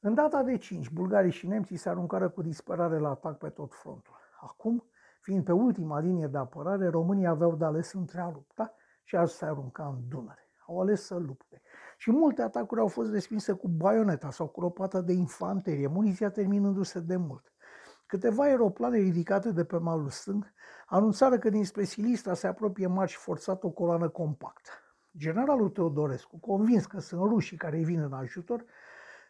În 0.00 0.14
data 0.14 0.42
de 0.42 0.56
5, 0.56 0.90
bulgarii 0.90 1.30
și 1.30 1.46
nemții 1.46 1.76
se 1.76 1.88
aruncară 1.88 2.28
cu 2.28 2.42
disperare 2.42 2.98
la 2.98 3.08
atac 3.08 3.38
pe 3.38 3.48
tot 3.48 3.74
frontul. 3.74 4.14
Acum, 4.40 4.84
fiind 5.20 5.44
pe 5.44 5.52
ultima 5.52 5.98
linie 5.98 6.26
de 6.26 6.38
apărare, 6.38 6.88
românii 6.88 7.26
aveau 7.26 7.56
de 7.56 7.64
ales 7.64 7.92
între 7.92 8.20
a 8.20 8.30
lupta 8.30 8.74
și 9.04 9.16
a 9.16 9.26
se 9.26 9.44
arunca 9.44 9.86
în 9.86 10.08
Dunăre. 10.08 10.50
Au 10.66 10.80
ales 10.80 11.04
să 11.06 11.16
lupte. 11.16 11.62
Și 11.96 12.10
multe 12.10 12.42
atacuri 12.42 12.80
au 12.80 12.88
fost 12.88 13.10
respinse 13.10 13.52
cu 13.52 13.68
baioneta 13.68 14.30
sau 14.30 14.48
cu 14.48 14.60
lopată 14.60 15.00
de 15.00 15.12
infanterie, 15.12 15.86
muniția 15.86 16.30
terminându-se 16.30 17.00
de 17.00 17.16
mult. 17.16 17.51
Câteva 18.12 18.42
aeroplane 18.42 18.98
ridicate 18.98 19.50
de 19.52 19.64
pe 19.64 19.78
malul 19.78 20.08
stâng 20.08 20.52
anunțară 20.86 21.38
că 21.38 21.48
dinspre 21.48 21.84
Silistra 21.84 22.34
se 22.34 22.46
apropie 22.46 22.86
marș 22.86 23.14
forțat 23.14 23.64
o 23.64 23.70
coloană 23.70 24.08
compactă. 24.08 24.70
Generalul 25.16 25.68
Teodorescu, 25.68 26.38
convins 26.38 26.86
că 26.86 27.00
sunt 27.00 27.20
rușii 27.20 27.56
care 27.56 27.76
îi 27.76 27.84
vin 27.84 28.00
în 28.00 28.12
ajutor, 28.12 28.64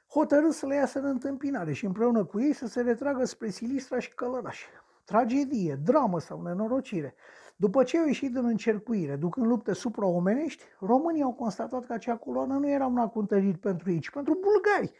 hotărâ 0.08 0.50
să 0.50 0.66
le 0.66 0.74
iasă 0.74 0.98
în 0.98 1.04
întâmpinare 1.04 1.72
și 1.72 1.84
împreună 1.84 2.24
cu 2.24 2.40
ei 2.40 2.52
să 2.52 2.66
se 2.66 2.80
retragă 2.80 3.24
spre 3.24 3.50
Silistra 3.50 3.98
și 3.98 4.14
Călăraș. 4.14 4.64
Tragedie, 5.04 5.74
dramă 5.74 6.20
sau 6.20 6.42
nenorocire. 6.42 7.14
După 7.62 7.82
ce 7.82 7.98
au 7.98 8.06
ieșit 8.06 8.36
în 8.36 8.44
încercuire, 8.44 9.16
ducând 9.16 9.46
lupte 9.46 9.72
supraomenești, 9.72 10.62
românii 10.80 11.22
au 11.22 11.32
constatat 11.32 11.86
că 11.86 11.92
acea 11.92 12.16
coloană 12.16 12.54
nu 12.54 12.68
era 12.68 12.86
una 12.86 13.08
cu 13.08 13.26
pentru 13.60 13.90
ei, 13.90 13.98
ci 13.98 14.10
pentru 14.10 14.38
bulgari, 14.40 14.92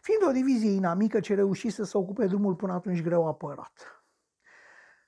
fiind 0.00 0.26
o 0.28 0.32
divizie 0.32 0.70
inamică 0.70 1.20
ce 1.20 1.34
reușise 1.34 1.84
să 1.84 1.98
ocupe 1.98 2.26
drumul 2.26 2.54
până 2.54 2.72
atunci 2.72 3.02
greu 3.02 3.26
apărat. 3.26 4.04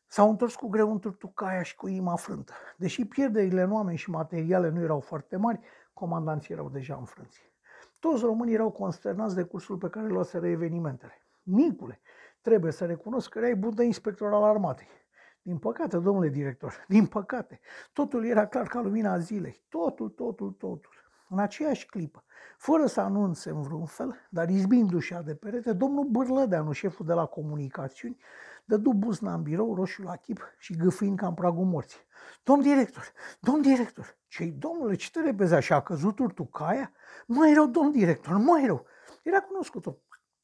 S-au 0.06 0.30
întors 0.30 0.54
cu 0.54 0.68
greu 0.68 0.90
în 0.90 0.98
Turtucaia 0.98 1.62
și 1.62 1.76
cu 1.76 1.88
inima 1.88 2.16
frântă. 2.16 2.52
Deși 2.76 3.04
pierderile 3.04 3.62
în 3.62 3.72
oameni 3.72 3.98
și 3.98 4.10
materiale 4.10 4.68
nu 4.68 4.80
erau 4.80 5.00
foarte 5.00 5.36
mari, 5.36 5.60
comandanții 5.92 6.54
erau 6.54 6.68
deja 6.68 6.96
înfrânți. 6.96 7.52
Toți 8.00 8.24
românii 8.24 8.54
erau 8.54 8.70
consternați 8.70 9.34
de 9.34 9.42
cursul 9.42 9.76
pe 9.76 9.88
care 9.88 10.06
luaseră 10.06 10.46
evenimentele. 10.46 11.26
Nicule, 11.42 12.00
trebuie 12.40 12.72
să 12.72 12.84
recunosc 12.84 13.28
că 13.28 13.38
erai 13.38 13.54
bun 13.54 13.74
de 13.74 13.84
inspector 13.84 14.32
al 14.32 14.42
armatei. 14.42 15.01
Din 15.42 15.58
păcate, 15.58 15.98
domnule 15.98 16.28
director, 16.28 16.84
din 16.88 17.06
păcate, 17.06 17.60
totul 17.92 18.26
era 18.26 18.46
clar 18.46 18.66
ca 18.66 18.80
lumina 18.80 19.18
zilei. 19.18 19.64
Totul, 19.68 20.08
totul, 20.08 20.50
totul. 20.50 20.90
În 21.28 21.38
aceeași 21.38 21.86
clipă, 21.86 22.24
fără 22.56 22.86
să 22.86 23.00
anunțe 23.00 23.50
în 23.50 23.62
vreun 23.62 23.86
fel, 23.86 24.16
dar 24.30 24.48
izbind 24.48 24.92
ușa 24.92 25.22
de 25.22 25.34
perete, 25.34 25.72
domnul 25.72 26.04
Bârlădeanu, 26.04 26.72
șeful 26.72 27.06
de 27.06 27.12
la 27.12 27.24
comunicațiuni, 27.24 28.16
dădu 28.64 28.92
buzna 28.92 29.34
în 29.34 29.42
birou, 29.42 29.74
roșu 29.74 30.02
la 30.02 30.16
chip 30.16 30.54
și 30.58 30.76
gâfâind 30.76 31.18
ca 31.18 31.26
în 31.26 31.34
pragul 31.34 31.64
morții. 31.64 32.00
Domn 32.42 32.62
director, 32.62 33.12
domn 33.40 33.62
director, 33.62 34.16
ce 34.28 34.44
domnule, 34.44 34.94
ce 34.94 35.10
te 35.10 35.20
repezi 35.20 35.54
așa, 35.54 35.74
a 35.74 35.82
căzut 35.82 36.18
urtucaia? 36.18 36.92
Mai 37.26 37.54
rău, 37.54 37.66
domn 37.66 37.90
director, 37.90 38.36
mai 38.36 38.66
rău. 38.66 38.86
Era 39.22 39.40
cunoscut 39.40 39.86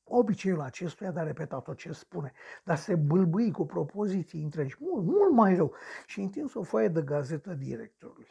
obiceiul 0.09 0.61
acestuia 0.61 1.11
de 1.11 1.21
a 1.21 1.23
repeta 1.23 1.61
tot 1.61 1.77
ce 1.77 1.92
spune, 1.92 2.33
dar 2.64 2.77
se 2.77 2.94
bâlbâi 2.94 3.51
cu 3.51 3.66
propoziții 3.66 4.42
întregi, 4.42 4.77
mult, 4.79 5.05
mult 5.05 5.33
mai 5.33 5.55
rău, 5.55 5.75
și 6.07 6.21
întins 6.21 6.55
o 6.55 6.62
foaie 6.62 6.88
de 6.88 7.03
gazetă 7.03 7.55
directorului. 7.55 8.29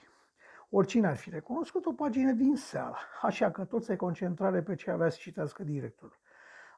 Oricine 0.69 1.07
ar 1.07 1.15
fi 1.15 1.29
recunoscut 1.29 1.85
o 1.85 1.93
pagină 1.93 2.31
din 2.31 2.55
seara, 2.55 2.97
așa 3.21 3.51
că 3.51 3.63
tot 3.63 3.83
se 3.83 3.95
concentrare 3.95 4.61
pe 4.61 4.75
ce 4.75 4.91
avea 4.91 5.09
să 5.09 5.17
citească 5.19 5.63
directorul. 5.63 6.19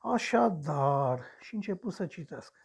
Așadar, 0.01 1.19
și 1.39 1.55
început 1.55 1.93
să 1.93 2.05
citească. 2.05 2.57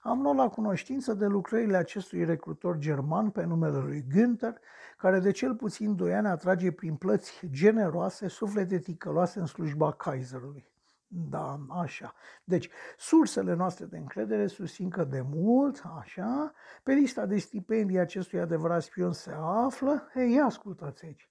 Am 0.00 0.22
luat 0.22 0.36
la 0.36 0.48
cunoștință 0.48 1.14
de 1.14 1.26
lucrările 1.26 1.76
acestui 1.76 2.24
recrutor 2.24 2.78
german 2.78 3.30
pe 3.30 3.44
numele 3.44 3.78
lui 3.78 4.04
Günther, 4.14 4.60
care 4.96 5.18
de 5.18 5.30
cel 5.30 5.54
puțin 5.54 5.96
doi 5.96 6.14
ani 6.14 6.26
atrage 6.26 6.72
prin 6.72 6.96
plăți 6.96 7.40
generoase 7.50 8.28
suflete 8.28 8.78
ticăloase 8.78 9.38
în 9.38 9.46
slujba 9.46 9.92
Kaiserului. 9.92 10.74
Da, 11.08 11.58
așa. 11.70 12.14
Deci, 12.44 12.70
sursele 12.98 13.54
noastre 13.54 13.84
de 13.84 13.96
încredere 13.96 14.46
susțin 14.46 14.90
că 14.90 15.04
de 15.04 15.20
mult, 15.20 15.82
așa, 15.98 16.52
pe 16.82 16.92
lista 16.92 17.26
de 17.26 17.38
stipendii 17.38 17.98
acestui 17.98 18.40
adevărat 18.40 18.82
spion 18.82 19.12
se 19.12 19.32
află, 19.38 20.10
ei, 20.14 20.40
ascultați 20.40 21.04
aici, 21.04 21.28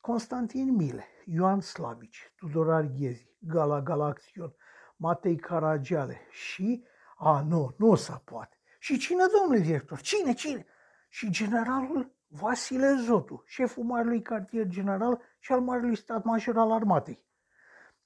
Constantin 0.00 0.74
Mile, 0.74 1.06
Ioan 1.24 1.60
Slavici, 1.60 2.32
Tudor 2.36 2.72
Arghezi, 2.72 3.28
Gala 3.38 3.80
Galaxion, 3.80 4.54
Matei 4.96 5.36
Caragiale 5.36 6.20
și, 6.30 6.84
a, 7.16 7.42
nu, 7.42 7.74
nu 7.76 7.94
se 7.94 8.12
poate. 8.24 8.56
Și 8.78 8.98
cine, 8.98 9.22
domnule 9.38 9.64
director? 9.64 10.00
Cine, 10.00 10.32
cine? 10.32 10.66
Și 11.08 11.30
generalul 11.30 12.14
Vasile 12.28 12.94
Zotu, 13.04 13.42
șeful 13.46 13.84
Marelui 13.84 14.22
Cartier 14.22 14.66
General 14.66 15.20
și 15.38 15.52
al 15.52 15.60
Marelui 15.60 15.96
Stat 15.96 16.24
Major 16.24 16.58
al 16.58 16.72
Armatei. 16.72 17.24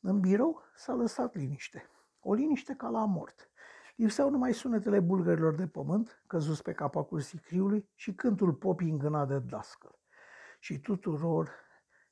În 0.06 0.20
birou 0.20 0.62
s-a 0.74 0.92
lăsat 0.92 1.34
liniște. 1.34 1.90
O 2.20 2.34
liniște 2.34 2.74
ca 2.74 2.88
la 2.88 3.04
mort. 3.04 3.50
Lipseau 3.96 4.30
numai 4.30 4.54
sunetele 4.54 5.00
bulgărilor 5.00 5.54
de 5.54 5.66
pământ, 5.66 6.22
căzuți 6.26 6.62
pe 6.62 6.72
capacul 6.72 7.20
sicriului 7.20 7.88
și 7.94 8.14
cântul 8.14 8.52
popii 8.52 8.90
îngânat 8.90 9.28
de 9.28 9.38
dascăl. 9.38 9.98
Și 10.58 10.78
tuturor 10.78 11.50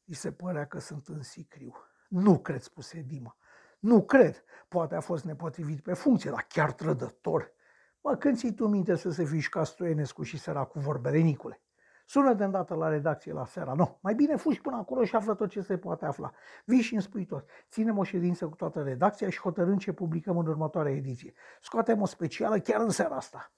îi 0.04 0.14
se 0.14 0.32
părea 0.32 0.66
că 0.66 0.78
sunt 0.78 1.06
în 1.06 1.22
sicriu. 1.22 1.74
Nu 2.08 2.38
cred, 2.38 2.60
spuse 2.60 3.00
Dima. 3.06 3.36
Nu 3.78 4.04
cred. 4.04 4.44
Poate 4.68 4.94
a 4.94 5.00
fost 5.00 5.24
nepotrivit 5.24 5.80
pe 5.80 5.94
funcție, 5.94 6.30
dar 6.30 6.46
chiar 6.48 6.72
trădător. 6.72 7.52
Mă, 8.00 8.16
când 8.16 8.36
ții 8.36 8.54
tu 8.54 8.66
minte 8.66 8.96
să 8.96 9.10
se 9.10 9.24
fiși 9.24 9.48
ca 9.48 9.64
Stoenescu 9.64 10.22
și 10.22 10.42
cu 10.68 10.78
vorbele, 10.78 11.18
Nicule? 11.18 11.62
Sună 12.04 12.34
de 12.34 12.44
îndată 12.44 12.74
la 12.74 12.88
redacție 12.88 13.32
la 13.32 13.44
seara. 13.44 13.72
Nu, 13.72 13.98
mai 14.00 14.14
bine 14.14 14.36
fugi 14.36 14.60
până 14.60 14.76
acolo 14.76 15.04
și 15.04 15.16
află 15.16 15.34
tot 15.34 15.48
ce 15.48 15.60
se 15.60 15.78
poate 15.78 16.04
afla. 16.04 16.32
Vii 16.64 16.80
și 16.80 16.92
îmi 16.92 17.02
spui 17.02 17.24
tot. 17.24 17.48
Ținem 17.70 17.98
o 17.98 18.02
ședință 18.02 18.48
cu 18.48 18.54
toată 18.56 18.82
redacția 18.82 19.30
și 19.30 19.40
hotărâm 19.40 19.78
ce 19.78 19.92
publicăm 19.92 20.38
în 20.38 20.46
următoarea 20.46 20.92
ediție. 20.92 21.32
Scoatem 21.60 22.00
o 22.00 22.06
specială 22.06 22.58
chiar 22.58 22.80
în 22.80 22.90
seara 22.90 23.16
asta. 23.16 23.52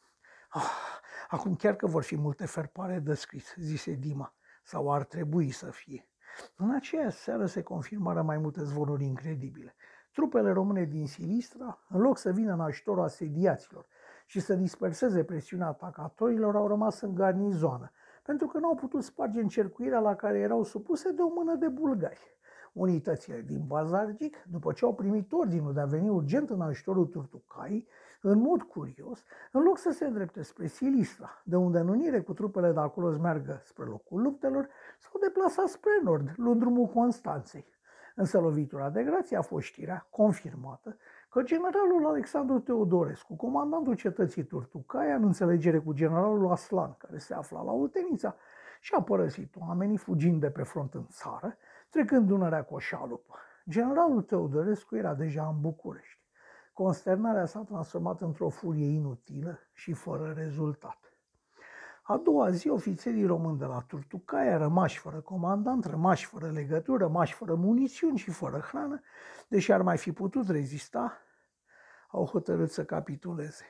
Ah, 0.49 0.63
acum 1.29 1.55
chiar 1.55 1.77
că 1.77 1.87
vor 1.87 2.03
fi 2.03 2.17
multe 2.17 2.47
ferpare 2.47 2.99
de 2.99 3.15
scris, 3.15 3.55
zise 3.57 3.93
Dima. 3.93 4.35
Sau 4.63 4.93
ar 4.93 5.05
trebui 5.05 5.51
să 5.51 5.67
fie. 5.67 6.09
În 6.57 6.75
aceea 6.75 7.11
seară 7.11 7.47
se 7.47 7.63
confirmară 7.63 8.23
mai 8.23 8.39
multe 8.39 8.65
zvonuri 8.65 9.05
incredibile. 9.05 9.75
Trupele 10.13 10.53
române 10.53 10.85
din 10.85 11.07
Silistra, 11.07 11.79
în 11.89 12.01
loc 12.01 12.19
să 12.19 12.31
vină 12.31 12.53
în 12.53 12.61
ajutorul 12.61 13.03
asediaților 13.03 13.87
și 14.27 14.41
să 14.41 14.55
disperseze 14.55 15.25
presiunea 15.25 15.67
atacatorilor, 15.67 16.57
au 16.57 16.69
rămas 16.69 17.01
în 17.01 17.15
garnizoană, 17.15 17.93
pentru 18.27 18.47
că 18.47 18.59
nu 18.59 18.67
au 18.69 18.75
putut 18.75 19.03
sparge 19.03 19.41
încercuirea 19.41 19.99
la 19.99 20.15
care 20.15 20.39
erau 20.39 20.65
supuse 20.65 21.11
de 21.11 21.23
o 21.23 21.29
mână 21.35 21.55
de 21.55 21.69
bulgari. 21.69 22.35
Unitățile 22.73 23.41
din 23.47 23.65
Bazargic, 23.67 24.37
după 24.51 24.73
ce 24.73 24.85
au 24.85 24.95
primit 24.95 25.33
ordinul 25.33 25.73
de 25.73 25.81
a 25.81 25.85
veni 25.85 26.09
urgent 26.09 26.51
în 26.51 26.61
ajutorul 26.61 27.07
Turtucai, 27.07 27.87
în 28.21 28.39
mod 28.39 28.63
curios, 28.63 29.25
în 29.53 29.63
loc 29.63 29.79
să 29.79 29.91
se 29.91 30.07
îndrepte 30.07 30.43
spre 30.43 30.67
Silistra, 30.67 31.43
de 31.45 31.57
unde 31.57 31.79
în 31.79 31.89
unire 31.89 32.21
cu 32.21 32.33
trupele 32.33 32.73
de 32.73 32.81
acolo 32.81 33.13
să 33.13 33.19
meargă 33.19 33.61
spre 33.65 33.85
locul 33.85 34.23
luptelor, 34.23 34.69
s-au 34.99 35.21
deplasat 35.21 35.67
spre 35.69 36.01
nord, 36.03 36.33
luând 36.37 36.61
drumul 36.61 36.87
Constanței. 36.87 37.75
Însă 38.15 38.41
lovitura 38.41 38.91
de 38.91 39.05
grație 39.05 39.37
a 39.37 39.43
fost 39.43 39.67
știrea 39.67 40.07
confirmată 40.11 40.97
că 41.37 41.43
generalul 41.43 42.07
Alexandru 42.07 42.59
Teodorescu, 42.59 43.37
comandantul 43.37 43.95
cetății 43.95 44.45
Turtucaia, 44.45 45.15
în 45.15 45.23
înțelegere 45.23 45.79
cu 45.79 45.93
generalul 45.93 46.51
Aslan, 46.51 46.95
care 46.99 47.19
se 47.19 47.35
afla 47.35 47.63
la 47.63 47.71
Ultenița, 47.71 48.37
și-a 48.81 49.01
părăsit 49.01 49.55
oamenii 49.59 49.97
fugind 49.97 50.41
de 50.41 50.51
pe 50.51 50.63
front 50.63 50.95
în 50.95 51.07
țară, 51.11 51.57
trecând 51.91 52.27
Dunărea 52.27 52.65
cu 52.65 52.75
o 52.75 52.79
șalupă. 52.79 53.35
Generalul 53.69 54.23
Teodorescu 54.23 54.97
era 54.97 55.15
deja 55.15 55.47
în 55.47 55.61
București. 55.61 56.21
Consternarea 56.73 57.47
s-a 57.47 57.61
transformat 57.61 58.21
într-o 58.21 58.49
furie 58.49 58.87
inutilă 58.87 59.59
și 59.73 59.93
fără 59.93 60.33
rezultat. 60.37 60.99
A 62.03 62.17
doua 62.17 62.51
zi, 62.51 62.69
ofițerii 62.69 63.27
români 63.27 63.59
de 63.59 63.65
la 63.65 63.85
Turtucaia, 63.87 64.57
rămași 64.57 64.99
fără 64.99 65.21
comandant, 65.21 65.85
rămași 65.85 66.27
fără 66.27 66.51
legătură, 66.51 67.05
rămași 67.05 67.35
fără 67.35 67.55
munițiuni 67.55 68.19
și 68.19 68.31
fără 68.31 68.59
hrană, 68.59 69.01
deși 69.49 69.73
ar 69.73 69.83
mai 69.83 69.97
fi 69.97 70.13
putut 70.13 70.49
rezista, 70.49 71.21
au 72.09 72.25
hotărât 72.25 72.71
să 72.71 72.85
capituleze. 72.85 73.65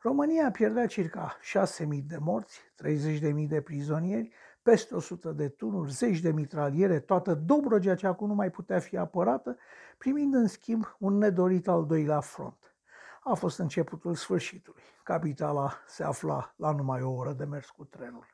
România 0.00 0.50
pierdea 0.50 0.86
circa 0.86 1.36
6.000 1.78 1.86
de 2.06 2.16
morți, 2.16 2.60
30.000 2.84 3.48
de 3.48 3.60
prizonieri, 3.60 4.32
peste 4.62 4.94
100 4.94 5.32
de 5.32 5.48
tunuri, 5.48 5.92
zeci 5.92 6.20
de 6.20 6.32
mitraliere, 6.32 7.00
toată 7.00 7.34
Dobrogea 7.34 7.94
ce 7.94 8.06
acum 8.06 8.28
nu 8.28 8.34
mai 8.34 8.50
putea 8.50 8.78
fi 8.78 8.96
apărată, 8.96 9.56
primind 9.98 10.34
în 10.34 10.46
schimb 10.46 10.96
un 10.98 11.18
nedorit 11.18 11.68
al 11.68 11.86
doilea 11.86 12.20
front. 12.20 12.76
A 13.22 13.34
fost 13.34 13.58
începutul 13.58 14.14
sfârșitului. 14.14 14.82
Capitala 15.02 15.72
se 15.86 16.04
afla 16.04 16.54
la 16.56 16.72
numai 16.72 17.02
o 17.02 17.10
oră 17.10 17.32
de 17.32 17.44
mers 17.44 17.70
cu 17.70 17.84
trenul. 17.84 18.26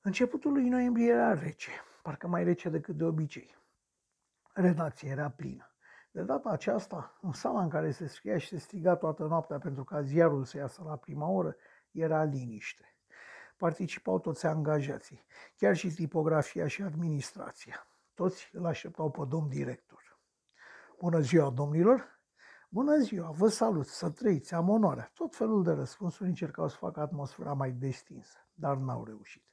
Începutul 0.00 0.52
lui 0.52 0.68
noiembrie 0.68 1.12
era 1.12 1.34
rece, 1.34 1.70
parcă 2.02 2.26
mai 2.26 2.44
rece 2.44 2.68
decât 2.68 2.96
de 2.96 3.04
obicei. 3.04 3.56
Redacția 4.52 5.10
era 5.10 5.30
plină. 5.30 5.73
De 6.14 6.22
data 6.22 6.48
aceasta, 6.48 7.18
în 7.20 7.32
sala 7.32 7.62
în 7.62 7.68
care 7.68 7.90
se 7.90 8.06
scria 8.06 8.38
și 8.38 8.48
se 8.48 8.58
striga 8.58 8.96
toată 8.96 9.24
noaptea 9.24 9.58
pentru 9.58 9.84
ca 9.84 10.02
ziarul 10.02 10.44
să 10.44 10.56
iasă 10.56 10.82
la 10.84 10.96
prima 10.96 11.28
oră, 11.28 11.56
era 11.90 12.22
liniște. 12.24 12.96
Participau 13.56 14.18
toți 14.18 14.46
angajații, 14.46 15.24
chiar 15.56 15.76
și 15.76 15.88
tipografia 15.88 16.66
și 16.66 16.82
administrația. 16.82 17.86
Toți 18.14 18.50
îl 18.52 18.66
așteptau 18.66 19.10
pe 19.10 19.24
domn 19.28 19.48
director. 19.48 20.18
Bună 20.98 21.20
ziua, 21.20 21.50
domnilor! 21.50 22.20
Bună 22.68 22.96
ziua, 22.96 23.30
vă 23.30 23.48
salut, 23.48 23.86
să 23.86 24.10
trăiți, 24.10 24.54
am 24.54 24.68
onoarea. 24.68 25.10
Tot 25.14 25.36
felul 25.36 25.62
de 25.62 25.72
răspunsuri 25.72 26.28
încercau 26.28 26.68
să 26.68 26.76
facă 26.76 27.00
atmosfera 27.00 27.52
mai 27.52 27.70
destinsă, 27.72 28.38
dar 28.52 28.76
n-au 28.76 29.04
reușit. 29.04 29.44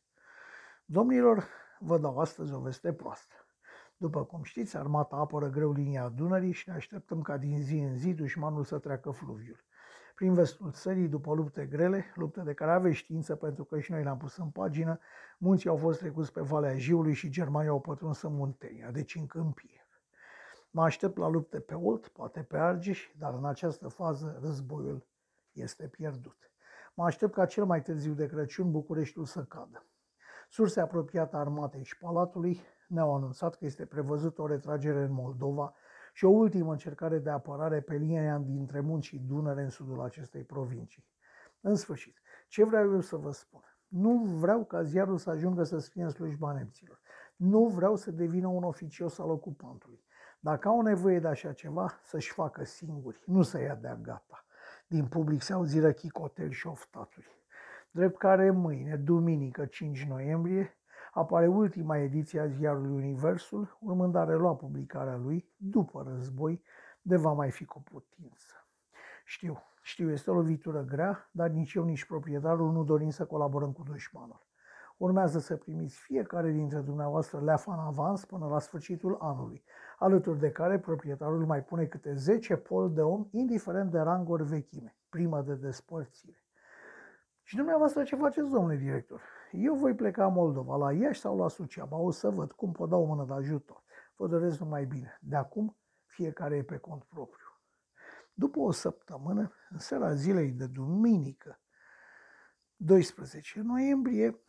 Domnilor, 0.86 1.48
vă 1.80 1.98
dau 1.98 2.20
astăzi 2.20 2.54
o 2.54 2.60
veste 2.60 2.94
proastă. 2.94 3.41
După 4.02 4.24
cum 4.24 4.44
știți, 4.44 4.78
armata 4.78 5.16
apără 5.16 5.50
greu 5.50 5.72
linia 5.72 6.10
Dunării 6.10 6.52
și 6.52 6.70
ne 6.70 6.76
așteptăm 6.76 7.22
ca 7.22 7.38
din 7.38 7.62
zi 7.62 7.78
în 7.78 7.98
zi 7.98 8.14
dușmanul 8.14 8.64
să 8.64 8.78
treacă 8.78 9.12
fluviul. 9.12 9.64
Prin 10.16 10.34
vestul 10.34 10.72
țării, 10.72 11.08
după 11.08 11.34
lupte 11.34 11.66
grele, 11.66 12.06
lupte 12.16 12.42
de 12.42 12.54
care 12.54 12.72
aveți 12.72 12.96
știință 12.96 13.36
pentru 13.36 13.64
că 13.64 13.80
și 13.80 13.92
noi 13.92 14.04
le-am 14.04 14.18
pus 14.18 14.38
în 14.38 14.50
pagină, 14.50 15.00
munții 15.38 15.70
au 15.70 15.76
fost 15.76 16.00
trecuți 16.00 16.32
pe 16.32 16.42
Valea 16.42 16.78
Jiului 16.78 17.14
și 17.14 17.30
Germania 17.30 17.70
au 17.70 17.82
pătruns 17.82 18.22
în 18.22 18.34
Muntenia, 18.34 18.92
deci 18.92 19.16
în 19.16 19.26
câmpie. 19.26 19.88
Mă 20.72 20.84
aștept 20.84 21.18
la 21.18 21.28
lupte 21.28 21.60
pe 21.60 21.74
Olt, 21.74 22.08
poate 22.08 22.42
pe 22.42 22.58
Argeș, 22.58 23.12
dar 23.18 23.34
în 23.34 23.46
această 23.46 23.88
fază 23.88 24.40
războiul 24.42 25.06
este 25.52 25.88
pierdut. 25.88 26.52
Mă 26.94 27.06
aștept 27.06 27.34
ca 27.34 27.46
cel 27.46 27.66
mai 27.66 27.82
târziu 27.82 28.14
de 28.14 28.28
Crăciun 28.28 28.72
Bucureștiul 28.72 29.26
să 29.26 29.44
cadă. 29.44 29.86
Surse 30.50 30.80
apropiate 30.80 31.36
armatei 31.36 31.84
și 31.84 31.98
palatului 31.98 32.62
ne-au 32.92 33.16
anunțat 33.16 33.56
că 33.56 33.66
este 33.66 33.86
prevăzută 33.86 34.42
o 34.42 34.48
retragere 34.48 35.04
în 35.04 35.12
Moldova 35.12 35.74
și 36.14 36.26
o 36.26 36.30
ultimă 36.30 36.72
încercare 36.72 37.20
de 37.20 37.30
apărare 37.30 37.82
pe 37.82 37.96
linia 37.96 38.38
dintre 38.38 38.80
Munți 38.80 39.08
și 39.08 39.20
Dunăre 39.20 39.62
în 39.62 39.70
sudul 39.70 40.02
acestei 40.02 40.44
provincii. 40.44 41.06
În 41.62 41.76
sfârșit, 41.76 42.22
ce 42.48 42.64
vreau 42.64 42.92
eu 42.92 43.00
să 43.00 43.16
vă 43.16 43.32
spun? 43.32 43.62
Nu 43.88 44.24
vreau 44.24 44.64
ca 44.64 44.84
ziarul 44.84 45.18
să 45.18 45.30
ajungă 45.30 45.64
să 45.64 45.78
scrie 45.78 46.04
în 46.04 46.10
slujba 46.10 46.52
nemților. 46.52 47.00
Nu 47.36 47.66
vreau 47.66 47.96
să 47.96 48.12
devină 48.12 48.48
un 48.48 48.64
oficios 48.64 49.20
al 49.20 49.30
ocupantului. 49.30 50.04
Dacă 50.40 50.68
au 50.68 50.82
nevoie 50.82 51.20
de 51.20 51.28
așa 51.28 51.54
ceva, 51.54 52.00
să-și 52.04 52.32
facă 52.32 52.64
singuri, 52.64 53.24
nu 53.26 53.42
să 53.42 53.60
ia 53.60 53.76
de-a 53.76 53.96
gata. 53.96 54.46
Din 54.88 55.06
public 55.06 55.42
se 55.42 55.54
auziră 55.54 55.92
chicoteli 55.92 56.54
și 56.54 56.68
oftaturi. 56.68 57.28
Drept 57.92 58.18
care 58.18 58.52
mâine, 58.52 58.96
duminică 58.96 59.66
5 59.66 60.06
noiembrie, 60.06 60.81
apare 61.14 61.48
ultima 61.48 61.98
ediție 61.98 62.40
a 62.40 62.48
ziarului 62.48 62.92
Universul, 62.92 63.78
urmând 63.80 64.16
a 64.16 64.24
relua 64.24 64.56
publicarea 64.56 65.18
lui, 65.18 65.50
după 65.58 66.06
război, 66.08 66.64
de 67.02 67.16
va 67.16 67.32
mai 67.32 67.52
fi 67.52 67.66
cu 67.66 67.82
putință. 67.82 68.56
Știu, 69.26 69.64
știu, 69.82 70.12
este 70.12 70.32
o 70.32 70.34
lovitură 70.34 70.84
grea, 70.84 71.30
dar 71.32 71.50
nici 71.50 71.74
eu, 71.74 71.84
nici 71.84 72.06
proprietarul 72.06 72.72
nu 72.72 72.84
dorim 72.84 73.10
să 73.10 73.26
colaborăm 73.26 73.72
cu 73.72 73.84
dușmanul. 73.84 74.50
Urmează 74.98 75.40
să 75.40 75.56
primiți 75.56 75.98
fiecare 76.00 76.52
dintre 76.52 76.80
dumneavoastră 76.80 77.42
leafa 77.42 77.74
în 77.74 77.80
avans 77.80 78.26
până 78.26 78.48
la 78.48 78.60
sfârșitul 78.60 79.18
anului, 79.20 79.64
alături 80.00 80.40
de 80.40 80.52
care 80.52 80.80
proprietarul 80.80 81.46
mai 81.46 81.64
pune 81.64 81.86
câte 81.86 82.14
10 82.14 82.56
pol 82.56 82.94
de 82.94 83.02
om, 83.02 83.28
indiferent 83.32 83.92
de 83.92 84.00
rang 84.00 84.30
ori 84.30 84.44
vechime, 84.44 84.96
primă 85.10 85.42
de 85.42 85.56
despărțire. 85.56 86.44
Și 87.44 87.56
dumneavoastră 87.56 88.04
ce 88.04 88.16
faceți, 88.16 88.50
domnule 88.50 88.76
director? 88.76 89.22
Eu 89.52 89.76
voi 89.76 89.96
pleca 89.96 90.26
în 90.26 90.34
Moldova, 90.34 90.76
la 90.76 90.94
Iași 90.94 91.20
sau 91.20 91.38
la 91.38 91.48
Suceava, 91.48 91.98
o 91.98 92.12
să 92.12 92.30
văd 92.30 92.52
cum 92.52 92.72
pot 92.72 92.90
da 92.90 92.96
o 92.96 93.06
mână 93.06 93.26
de 93.26 93.34
ajutor. 93.34 93.84
Vă 94.16 94.28
doresc 94.28 94.60
numai 94.60 94.86
bine. 94.86 95.18
De 95.22 95.36
acum, 95.36 95.78
fiecare 96.06 96.56
e 96.56 96.64
pe 96.64 96.78
cont 96.78 97.04
propriu. 97.04 97.46
După 98.34 98.60
o 98.60 98.72
săptămână, 98.72 99.52
în 99.70 99.80
seara 99.80 100.14
zilei 100.14 100.52
de 100.52 100.68
duminică, 100.68 101.60
12 102.76 103.62
noiembrie, 103.62 104.42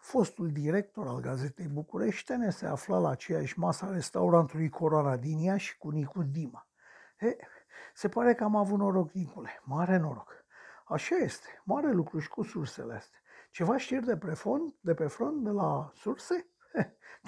fostul 0.00 0.50
director 0.50 1.06
al 1.06 1.20
Gazetei 1.20 1.68
Bucureștene 1.68 2.50
se 2.50 2.66
afla 2.66 2.98
la 2.98 3.08
aceeași 3.08 3.58
masă 3.58 3.84
a 3.84 3.92
restaurantului 3.92 4.68
Corona 4.68 5.16
din 5.16 5.38
Iași 5.38 5.78
cu 5.78 5.90
Nicu 5.90 6.22
Dima. 6.22 6.68
He, 7.16 7.36
se 7.94 8.08
pare 8.08 8.34
că 8.34 8.44
am 8.44 8.56
avut 8.56 8.78
noroc, 8.78 9.12
Nicule, 9.12 9.60
mare 9.64 9.96
noroc. 9.96 10.41
Așa 10.92 11.16
este, 11.16 11.48
mare 11.64 11.92
lucru 11.92 12.18
și 12.18 12.28
cu 12.28 12.42
sursele 12.42 12.94
astea. 12.94 13.18
Ceva 13.50 13.76
știri 13.76 14.06
de 14.06 14.16
pe 14.16 14.34
front, 14.34 14.74
de 14.80 14.94
pe 14.94 15.06
front, 15.06 15.44
de 15.44 15.50
la 15.50 15.90
surse? 15.94 16.46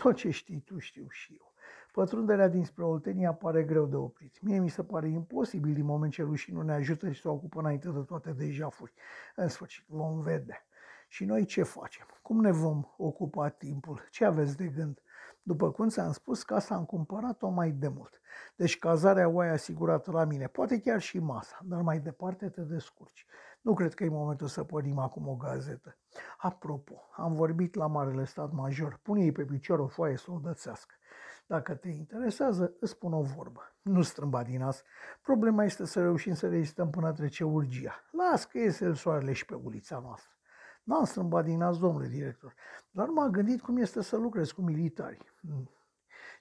Tot 0.03 0.15
ce 0.15 0.31
știi 0.31 0.61
tu 0.61 0.79
știu 0.79 1.07
și 1.09 1.37
eu. 1.41 1.53
Pătrunderea 1.93 2.49
dinspre 2.49 2.85
Oltenia 2.85 3.33
pare 3.33 3.63
greu 3.65 3.87
de 3.87 3.97
oprit. 3.97 4.43
Mie 4.43 4.59
mi 4.59 4.69
se 4.69 4.85
pare 4.85 5.09
imposibil 5.09 5.75
din 5.75 5.85
moment 5.85 6.13
ce 6.13 6.23
rușii 6.23 6.53
nu 6.53 6.63
ne 6.63 6.73
ajută 6.73 7.11
și 7.11 7.21
se 7.21 7.29
ocupă 7.29 7.59
înainte 7.59 7.89
de 7.89 8.01
toate 8.01 8.33
de 8.33 8.51
jafuri. 8.51 8.93
În 9.37 9.49
sfârșit, 9.49 9.85
vom 9.87 10.21
vedea. 10.21 10.67
Și 11.09 11.25
noi 11.25 11.45
ce 11.45 11.63
facem? 11.63 12.07
Cum 12.23 12.41
ne 12.41 12.51
vom 12.51 12.85
ocupa 12.97 13.49
timpul? 13.49 14.09
Ce 14.11 14.25
aveți 14.25 14.57
de 14.57 14.67
gând? 14.67 15.03
După 15.43 15.71
cum 15.71 15.89
ți-am 15.89 16.13
spus, 16.13 16.43
casa 16.43 16.75
am 16.75 16.85
cumpărat-o 16.85 17.49
mai 17.49 17.71
de 17.71 17.89
mult. 17.89 18.21
Deci 18.57 18.79
cazarea 18.79 19.29
o 19.29 19.41
ai 19.41 19.49
asigurată 19.49 20.11
la 20.11 20.25
mine, 20.25 20.47
poate 20.47 20.81
chiar 20.81 21.01
și 21.01 21.19
masa, 21.19 21.59
dar 21.65 21.81
mai 21.81 22.01
departe 22.01 22.49
te 22.49 22.61
descurci. 22.61 23.27
Nu 23.65 23.75
cred 23.75 23.95
că 23.95 24.05
e 24.05 24.09
momentul 24.09 24.47
să 24.47 24.65
pornim 24.65 24.99
acum 24.99 25.29
o 25.29 25.35
gazetă. 25.35 25.97
Apropo, 26.39 27.09
am 27.17 27.35
vorbit 27.35 27.75
la 27.75 27.87
Marele 27.87 28.25
Stat 28.25 28.53
Major. 28.53 29.01
Pune-i 29.03 29.33
pe 29.33 29.45
picior 29.45 29.79
o 29.79 29.87
foaie 29.87 30.17
să 30.17 30.31
o 30.31 30.39
dățească. 30.39 30.95
Dacă 31.47 31.75
te 31.75 31.89
interesează, 31.89 32.75
îți 32.81 32.93
spun 32.93 33.13
o 33.13 33.23
vorbă. 33.23 33.77
Nu 33.83 34.03
strâmba 34.03 34.43
din 34.43 34.59
nas. 34.59 34.83
Problema 35.23 35.65
este 35.65 35.87
să 35.87 36.01
reușim 36.01 36.35
să 36.35 36.49
rezistăm 36.49 36.91
până 36.91 37.13
trece 37.13 37.45
urgia. 37.45 37.95
Las 38.11 38.45
că 38.45 38.59
iese 38.59 38.85
el 38.85 38.95
soarele 38.95 39.33
și 39.33 39.45
pe 39.45 39.55
ulița 39.55 39.99
noastră. 39.99 40.31
N-am 40.83 41.05
strâmbat 41.05 41.45
din 41.45 41.59
nas, 41.59 41.79
domnule 41.79 42.09
director, 42.09 42.55
dar 42.91 43.09
m-am 43.09 43.31
gândit 43.31 43.61
cum 43.61 43.77
este 43.77 44.03
să 44.03 44.17
lucrez 44.17 44.51
cu 44.51 44.63
militari. 44.63 45.33
Hmm. 45.41 45.71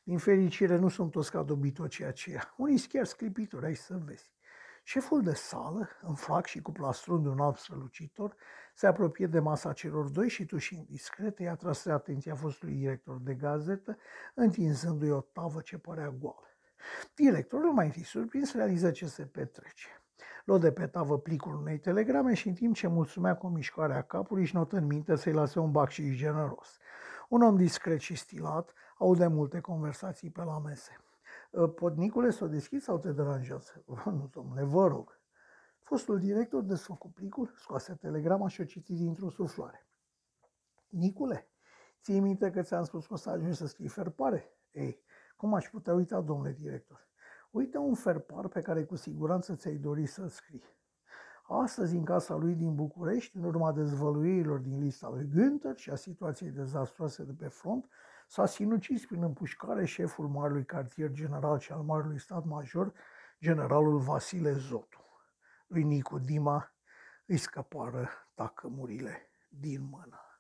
Din 0.04 0.18
fericire 0.18 0.76
nu 0.76 0.88
sunt 0.88 1.12
toți 1.12 1.32
ca 1.32 1.44
dobitocii 1.44 2.06
aceia. 2.06 2.54
Unii 2.58 2.80
chiar 2.80 3.06
sclipitori, 3.06 3.66
ai 3.66 3.76
să 3.76 4.02
vezi. 4.06 4.33
Șeful 4.86 5.22
de 5.22 5.34
sală, 5.34 5.90
în 6.02 6.16
frac 6.16 6.46
și 6.46 6.62
cu 6.62 6.72
plastron 6.72 7.24
de 7.24 7.30
un 7.30 7.40
alb 7.40 7.58
strălucitor, 7.58 8.36
se 8.76 8.88
apropie 8.88 9.28
de 9.28 9.40
masa 9.40 9.74
celor 9.74 10.10
doi 10.10 10.30
și 10.30 10.46
tușind 10.46 10.86
discret, 10.86 11.40
i-a 11.40 11.56
tras 11.56 11.86
atenția 11.86 12.36
fostului 12.36 12.76
director 12.76 13.18
de 13.20 13.34
gazetă, 13.34 13.98
întinzându-i 14.34 15.12
o 15.12 15.22
tavă 15.22 15.62
ce 15.62 15.78
părea 15.78 16.10
goală. 16.10 16.48
Directorul, 17.16 17.72
mai 17.74 17.86
întâi 17.86 18.04
surprins, 18.04 18.54
realiză 18.54 18.92
ce 18.92 19.08
se 19.08 19.24
petrece. 19.26 19.88
Luă 20.46 20.58
de 20.58 20.72
pe 20.72 20.88
tavă 20.88 21.20
plicul 21.20 21.56
unei 21.56 21.80
telegrame 21.80 22.34
și 22.34 22.48
în 22.48 22.54
timp 22.54 22.76
ce 22.76 22.88
mulțumea 22.88 23.36
cu 23.36 23.48
mișcarea 23.48 24.02
capului, 24.02 24.42
își 24.42 24.56
notă 24.56 24.76
în 24.76 24.86
minte 24.86 25.16
să-i 25.16 25.34
lase 25.34 25.60
un 25.60 25.72
bac 25.72 25.90
și 25.90 26.16
generos. 26.16 26.78
Un 27.30 27.42
om 27.42 27.56
discret 27.56 28.00
și 28.00 28.16
stilat 28.16 28.74
aude 28.98 29.28
multe 29.28 29.60
conversații 29.60 30.30
pe 30.30 30.44
la 30.44 30.60
mese. 30.60 30.98
Ă, 31.54 31.68
Podnicule, 31.68 32.30
să 32.30 32.44
o 32.44 32.48
deschizi 32.48 32.84
sau 32.84 33.00
te 33.00 33.12
deranjează? 33.12 33.84
Nu, 34.06 34.30
domnule, 34.32 34.64
vă 34.64 34.88
rog. 34.88 35.22
Fostul 35.82 36.20
director 36.20 36.64
desfăcu 36.64 37.12
plicul, 37.12 37.54
scoase 37.56 37.94
telegrama 37.94 38.48
și 38.48 38.62
o 38.62 38.64
citi 38.64 38.94
dintr-o 38.94 39.30
suflare. 39.30 39.88
Nicule, 40.88 41.50
ții 42.02 42.20
minte 42.20 42.52
că 42.52 42.62
ți-am 42.62 42.84
spus 42.84 43.06
că 43.06 43.14
o 43.14 43.16
să 43.16 43.30
ajungi 43.30 43.58
să 43.58 43.68
scrii 43.68 43.88
ferpare? 43.88 44.58
Ei, 44.72 45.04
cum 45.38 45.54
aș 45.54 45.70
putea 45.70 45.94
uita, 45.94 46.22
domnule 46.22 46.52
director? 46.52 47.08
Uite 47.52 47.78
un 47.78 47.94
ferpar 47.94 48.48
pe 48.48 48.62
care 48.62 48.84
cu 48.84 48.96
siguranță 48.96 49.56
ți-ai 49.56 49.76
dori 49.76 50.06
să-l 50.06 50.30
scrii. 50.30 50.64
Astăzi, 51.48 51.96
în 51.96 52.04
casa 52.04 52.36
lui 52.36 52.56
din 52.56 52.76
București, 52.76 53.38
în 53.38 53.44
urma 53.44 53.72
dezvăluirilor 53.72 54.60
din 54.60 54.80
lista 54.80 55.10
lui 55.10 55.30
Günther 55.30 55.76
și 55.76 55.90
a 55.90 55.96
situației 55.96 56.50
dezastroase 56.50 57.24
de 57.24 57.34
pe 57.34 57.48
front, 57.48 57.90
s-a 58.34 58.46
sinucis 58.46 59.06
prin 59.06 59.24
împușcare 59.24 59.86
șeful 59.86 60.28
Marului 60.28 60.66
Cartier 60.66 61.12
General 61.12 61.60
și 61.60 61.72
al 61.72 61.82
Marului 61.82 62.20
Stat 62.20 62.46
Major, 62.46 62.94
generalul 63.40 64.00
Vasile 64.00 64.54
Zotu. 64.54 65.06
Lui 65.68 65.84
Nicu 65.84 66.20
Dima 66.20 66.76
îi 67.26 67.38
scăpară 67.38 68.10
tacămurile 68.34 69.30
din 69.50 69.82
mână. 69.90 70.33